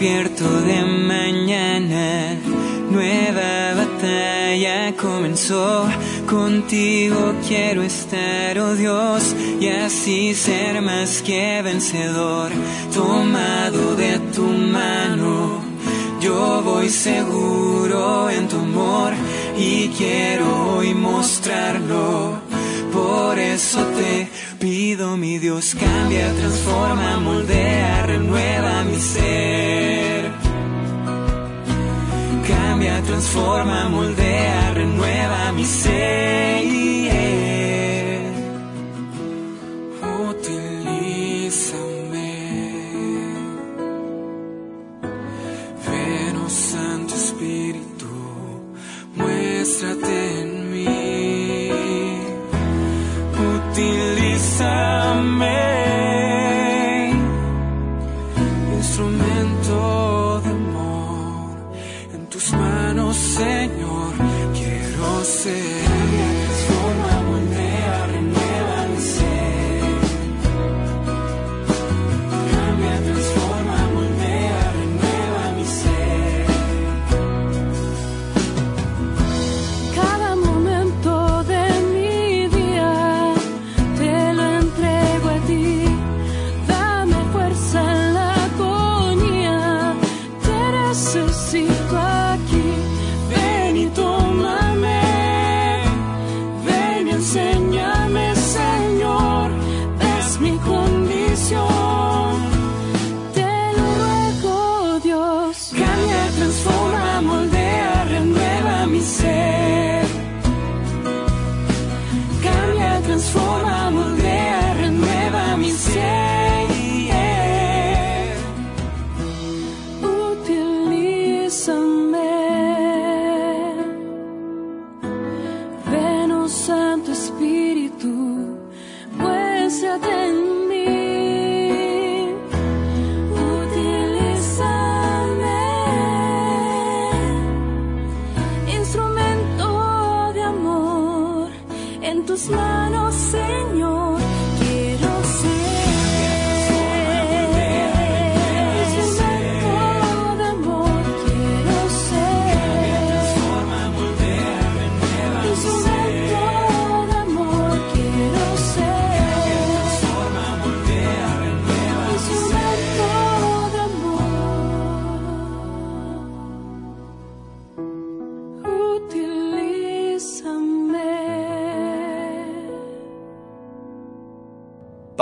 Despierto 0.00 0.62
de 0.62 0.82
mañana, 0.82 2.34
nueva 2.90 3.74
batalla 3.74 4.96
comenzó. 4.96 5.86
Contigo 6.26 7.34
quiero 7.46 7.82
estar, 7.82 8.58
oh 8.60 8.74
Dios, 8.76 9.36
y 9.60 9.68
así 9.68 10.32
ser 10.32 10.80
más 10.80 11.20
que 11.20 11.60
vencedor, 11.60 12.50
tomado 12.94 13.94
de 13.94 14.18
tu 14.34 14.44
mano. 14.44 15.62
Yo 16.18 16.62
voy 16.64 16.88
seguro 16.88 18.30
en 18.30 18.48
tu 18.48 18.56
amor 18.56 19.12
y 19.58 19.88
quiero 19.88 20.76
hoy 20.76 20.94
mostrarlo. 20.94 22.40
Por 22.90 23.38
eso 23.38 23.84
te 23.98 24.30
pido, 24.58 25.18
mi 25.18 25.38
Dios, 25.38 25.76
cambia, 25.78 26.32
transforma, 26.32 27.20
moldea, 27.20 28.06
renueva 28.06 28.82
mi 28.84 28.98
ser. 28.98 29.79
Transforma, 33.20 33.88
moldea, 33.90 34.72
renueva 34.72 35.52
mi 35.52 35.66
ser. 35.66 36.59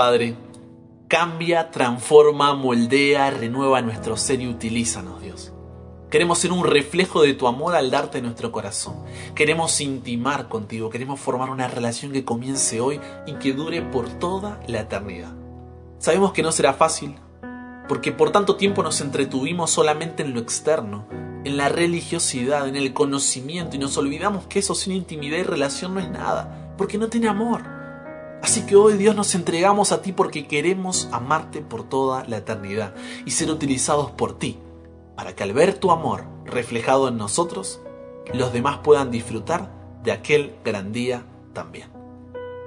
Padre, 0.09 0.37
cambia, 1.07 1.71
transforma, 1.71 2.55
moldea, 2.55 3.31
renueva 3.31 3.83
nuestro 3.83 4.16
ser 4.16 4.40
y 4.40 4.49
utilízanos, 4.49 5.21
Dios. 5.21 5.53
Queremos 6.09 6.38
ser 6.38 6.51
un 6.51 6.64
reflejo 6.64 7.21
de 7.21 7.35
tu 7.35 7.47
amor 7.47 7.77
al 7.77 7.90
darte 7.90 8.23
nuestro 8.23 8.51
corazón. 8.51 9.05
Queremos 9.35 9.83
intimar 9.83 10.49
contigo, 10.49 10.88
queremos 10.88 11.21
formar 11.21 11.51
una 11.51 11.68
relación 11.68 12.12
que 12.12 12.25
comience 12.25 12.81
hoy 12.81 12.99
y 13.27 13.35
que 13.35 13.53
dure 13.53 13.83
por 13.83 14.09
toda 14.09 14.62
la 14.66 14.81
eternidad. 14.81 15.35
Sabemos 15.99 16.33
que 16.33 16.42
no 16.42 16.53
será 16.53 16.73
fácil, 16.73 17.16
porque 17.87 18.11
por 18.11 18.33
tanto 18.33 18.57
tiempo 18.57 18.83
nos 18.83 19.03
entretuvimos 19.03 19.71
solamente 19.71 20.23
en 20.23 20.33
lo 20.33 20.40
externo, 20.40 21.07
en 21.44 21.59
la 21.59 21.68
religiosidad, 21.68 22.66
en 22.66 22.77
el 22.77 22.94
conocimiento, 22.94 23.77
y 23.77 23.79
nos 23.79 23.99
olvidamos 23.99 24.47
que 24.47 24.61
eso 24.61 24.75
sin 24.75 24.94
intimidad 24.94 25.37
y 25.37 25.42
relación 25.42 25.92
no 25.92 26.01
es 26.01 26.09
nada, 26.09 26.73
porque 26.79 26.97
no 26.97 27.09
tiene 27.09 27.29
amor. 27.29 27.77
Así 28.42 28.62
que 28.66 28.77
hoy 28.77 28.94
Dios 28.94 29.16
nos 29.16 29.35
entregamos 29.35 29.92
a 29.92 30.01
ti 30.01 30.12
porque 30.12 30.46
queremos 30.46 31.09
amarte 31.12 31.61
por 31.61 31.88
toda 31.88 32.24
la 32.29 32.38
eternidad 32.38 32.94
y 33.27 33.33
ser 33.33 33.51
utilizados 33.51 34.11
por 34.11 34.38
ti, 34.38 34.59
para 35.16 35.35
que 35.35 35.42
al 35.42 35.53
ver 35.53 35.74
tu 35.74 35.90
amor 35.90 36.24
reflejado 36.44 37.09
en 37.09 37.16
nosotros, 37.16 37.81
los 38.33 38.53
demás 38.53 38.79
puedan 38.79 39.11
disfrutar 39.11 39.70
de 40.05 40.12
aquel 40.12 40.55
gran 40.64 40.92
día 40.92 41.24
también. 41.53 41.88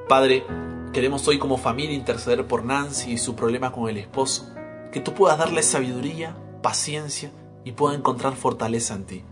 Padre, 0.10 0.44
queremos 0.92 1.28
hoy 1.28 1.40
como 1.40 1.58
familia 1.58 1.96
interceder 1.96 2.46
por 2.46 2.66
Nancy 2.66 3.14
y 3.14 3.18
su 3.18 3.36
problema 3.36 3.72
con 3.72 3.90
el 3.90 3.98
esposo, 3.98 4.50
que 4.92 5.00
tú 5.00 5.14
puedas 5.14 5.38
darle 5.38 5.64
sabiduría, 5.64 6.36
paciencia 6.62 7.32
y 7.64 7.72
pueda 7.72 7.96
encontrar 7.96 8.36
fortaleza 8.36 8.96
en 8.96 9.06
ti. 9.06 9.24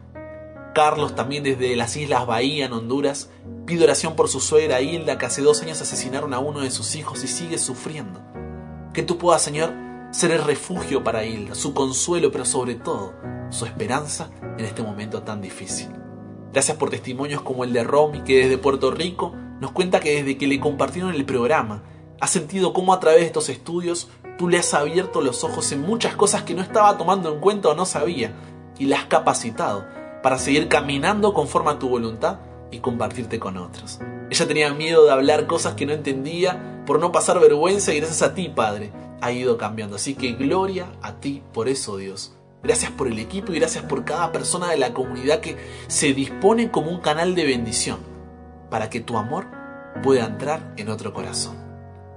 Carlos, 0.73 1.15
también 1.15 1.43
desde 1.43 1.75
las 1.75 1.97
Islas 1.97 2.25
Bahía, 2.25 2.65
en 2.65 2.73
Honduras, 2.73 3.29
pide 3.65 3.83
oración 3.83 4.15
por 4.15 4.29
su 4.29 4.39
suegra 4.39 4.81
Hilda, 4.81 5.17
que 5.17 5.25
hace 5.25 5.41
dos 5.41 5.61
años 5.61 5.81
asesinaron 5.81 6.33
a 6.33 6.39
uno 6.39 6.61
de 6.61 6.71
sus 6.71 6.95
hijos 6.95 7.23
y 7.23 7.27
sigue 7.27 7.57
sufriendo. 7.57 8.21
Que 8.93 9.03
tú 9.03 9.17
puedas, 9.17 9.41
Señor, 9.41 9.73
ser 10.11 10.31
el 10.31 10.43
refugio 10.43 11.03
para 11.03 11.25
Hilda, 11.25 11.55
su 11.55 11.73
consuelo, 11.73 12.31
pero 12.31 12.45
sobre 12.45 12.75
todo 12.75 13.13
su 13.49 13.65
esperanza 13.65 14.29
en 14.57 14.65
este 14.65 14.83
momento 14.83 15.23
tan 15.23 15.41
difícil. 15.41 15.89
Gracias 16.51 16.77
por 16.77 16.89
testimonios 16.89 17.41
como 17.41 17.63
el 17.63 17.73
de 17.73 17.83
Romy, 17.83 18.21
que 18.21 18.37
desde 18.37 18.57
Puerto 18.57 18.91
Rico 18.91 19.33
nos 19.59 19.71
cuenta 19.71 19.99
que 19.99 20.15
desde 20.15 20.37
que 20.37 20.47
le 20.47 20.59
compartieron 20.59 21.13
el 21.13 21.25
programa, 21.25 21.83
ha 22.19 22.27
sentido 22.27 22.73
cómo 22.73 22.93
a 22.93 22.99
través 22.99 23.21
de 23.21 23.27
estos 23.27 23.49
estudios 23.49 24.09
tú 24.37 24.49
le 24.49 24.57
has 24.57 24.73
abierto 24.73 25.21
los 25.21 25.43
ojos 25.43 25.71
en 25.71 25.81
muchas 25.81 26.15
cosas 26.15 26.43
que 26.43 26.53
no 26.53 26.61
estaba 26.61 26.97
tomando 26.97 27.33
en 27.33 27.39
cuenta 27.39 27.69
o 27.69 27.75
no 27.75 27.85
sabía, 27.85 28.33
y 28.77 28.85
la 28.85 28.97
has 28.97 29.05
capacitado 29.05 29.85
para 30.21 30.37
seguir 30.37 30.67
caminando 30.67 31.33
conforme 31.33 31.71
a 31.71 31.79
tu 31.79 31.89
voluntad 31.89 32.39
y 32.71 32.79
compartirte 32.79 33.39
con 33.39 33.57
otros. 33.57 33.99
Ella 34.29 34.47
tenía 34.47 34.73
miedo 34.73 35.05
de 35.05 35.11
hablar 35.11 35.47
cosas 35.47 35.73
que 35.73 35.85
no 35.85 35.93
entendía 35.93 36.83
por 36.85 36.99
no 36.99 37.11
pasar 37.11 37.39
vergüenza 37.39 37.93
y 37.93 37.97
gracias 37.97 38.21
a 38.21 38.33
ti, 38.33 38.49
Padre, 38.49 38.91
ha 39.21 39.31
ido 39.31 39.57
cambiando. 39.57 39.95
Así 39.95 40.15
que 40.15 40.33
gloria 40.33 40.87
a 41.01 41.13
ti 41.13 41.43
por 41.53 41.67
eso, 41.67 41.97
Dios. 41.97 42.33
Gracias 42.61 42.91
por 42.91 43.07
el 43.07 43.19
equipo 43.19 43.53
y 43.53 43.59
gracias 43.59 43.85
por 43.85 44.03
cada 44.03 44.31
persona 44.31 44.69
de 44.69 44.77
la 44.77 44.93
comunidad 44.93 45.39
que 45.39 45.57
se 45.87 46.13
dispone 46.13 46.71
como 46.71 46.91
un 46.91 46.99
canal 46.99 47.33
de 47.33 47.45
bendición 47.45 47.99
para 48.69 48.89
que 48.89 48.99
tu 48.99 49.17
amor 49.17 49.47
pueda 50.03 50.25
entrar 50.25 50.73
en 50.77 50.89
otro 50.89 51.13
corazón. 51.13 51.57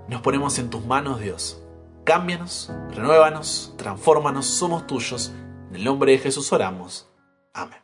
Nos 0.08 0.20
ponemos 0.20 0.58
en 0.58 0.68
tus 0.68 0.84
manos, 0.84 1.20
Dios. 1.20 1.62
Cámbianos, 2.04 2.72
renuévanos, 2.90 3.74
transfórmanos, 3.78 4.46
somos 4.46 4.86
tuyos. 4.86 5.32
En 5.70 5.76
el 5.76 5.84
nombre 5.84 6.12
de 6.12 6.18
Jesús 6.18 6.52
oramos. 6.52 7.08
Amén. 7.54 7.81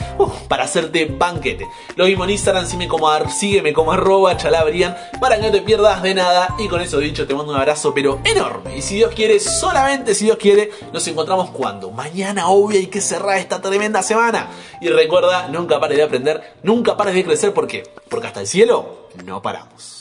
para 0.49 0.65
hacerte 0.65 1.07
banquete. 1.07 1.67
Lo 1.97 2.05
mismo 2.05 2.25
en 2.25 2.31
Instagram, 2.31 2.67
sígueme 2.67 2.89
como, 2.89 3.09
sígueme 3.31 3.73
como 3.73 3.93
arroba 3.93 4.37
Para 5.21 5.37
que 5.37 5.43
no 5.43 5.53
te 5.53 5.63
pierdas 5.63 6.03
de 6.03 6.15
nada. 6.15 6.55
Y 6.59 6.69
con 6.69 6.81
eso 6.81 6.99
dicho, 6.99 7.27
te 7.27 7.35
mando 7.35 7.53
un 7.53 7.59
abrazo, 7.59 7.93
pero 7.95 8.21
enorme. 8.25 8.77
Y 8.77 8.83
si 8.83 8.97
Dios 8.97 9.13
quiere, 9.15 9.41
solamente 9.41 10.15
si 10.15 10.25
Dios 10.25 10.37
quiere, 10.37 10.71
nos 10.93 11.07
encontramos 11.09 11.51
cuando. 11.51 11.91
Mañana, 11.91 12.49
obvio, 12.49 12.79
hay 12.79 12.87
que 12.87 13.01
cerrar 13.01 13.39
esta 13.39 13.61
tremenda 13.61 14.03
semana. 14.03 14.49
Y 14.81 14.89
recuerda, 14.89 15.49
nunca 15.49 15.81
pares 15.81 15.99
de 15.99 16.05
aprender, 16.05 16.55
nunca 16.63 16.97
pares 16.97 17.15
de 17.15 17.25
crecer. 17.25 17.55
¿Por 17.55 17.67
qué? 17.67 17.83
Porque 18.09 18.27
hasta 18.27 18.41
el 18.41 18.47
cielo 18.47 19.09
no 19.25 19.41
paramos. 19.43 20.00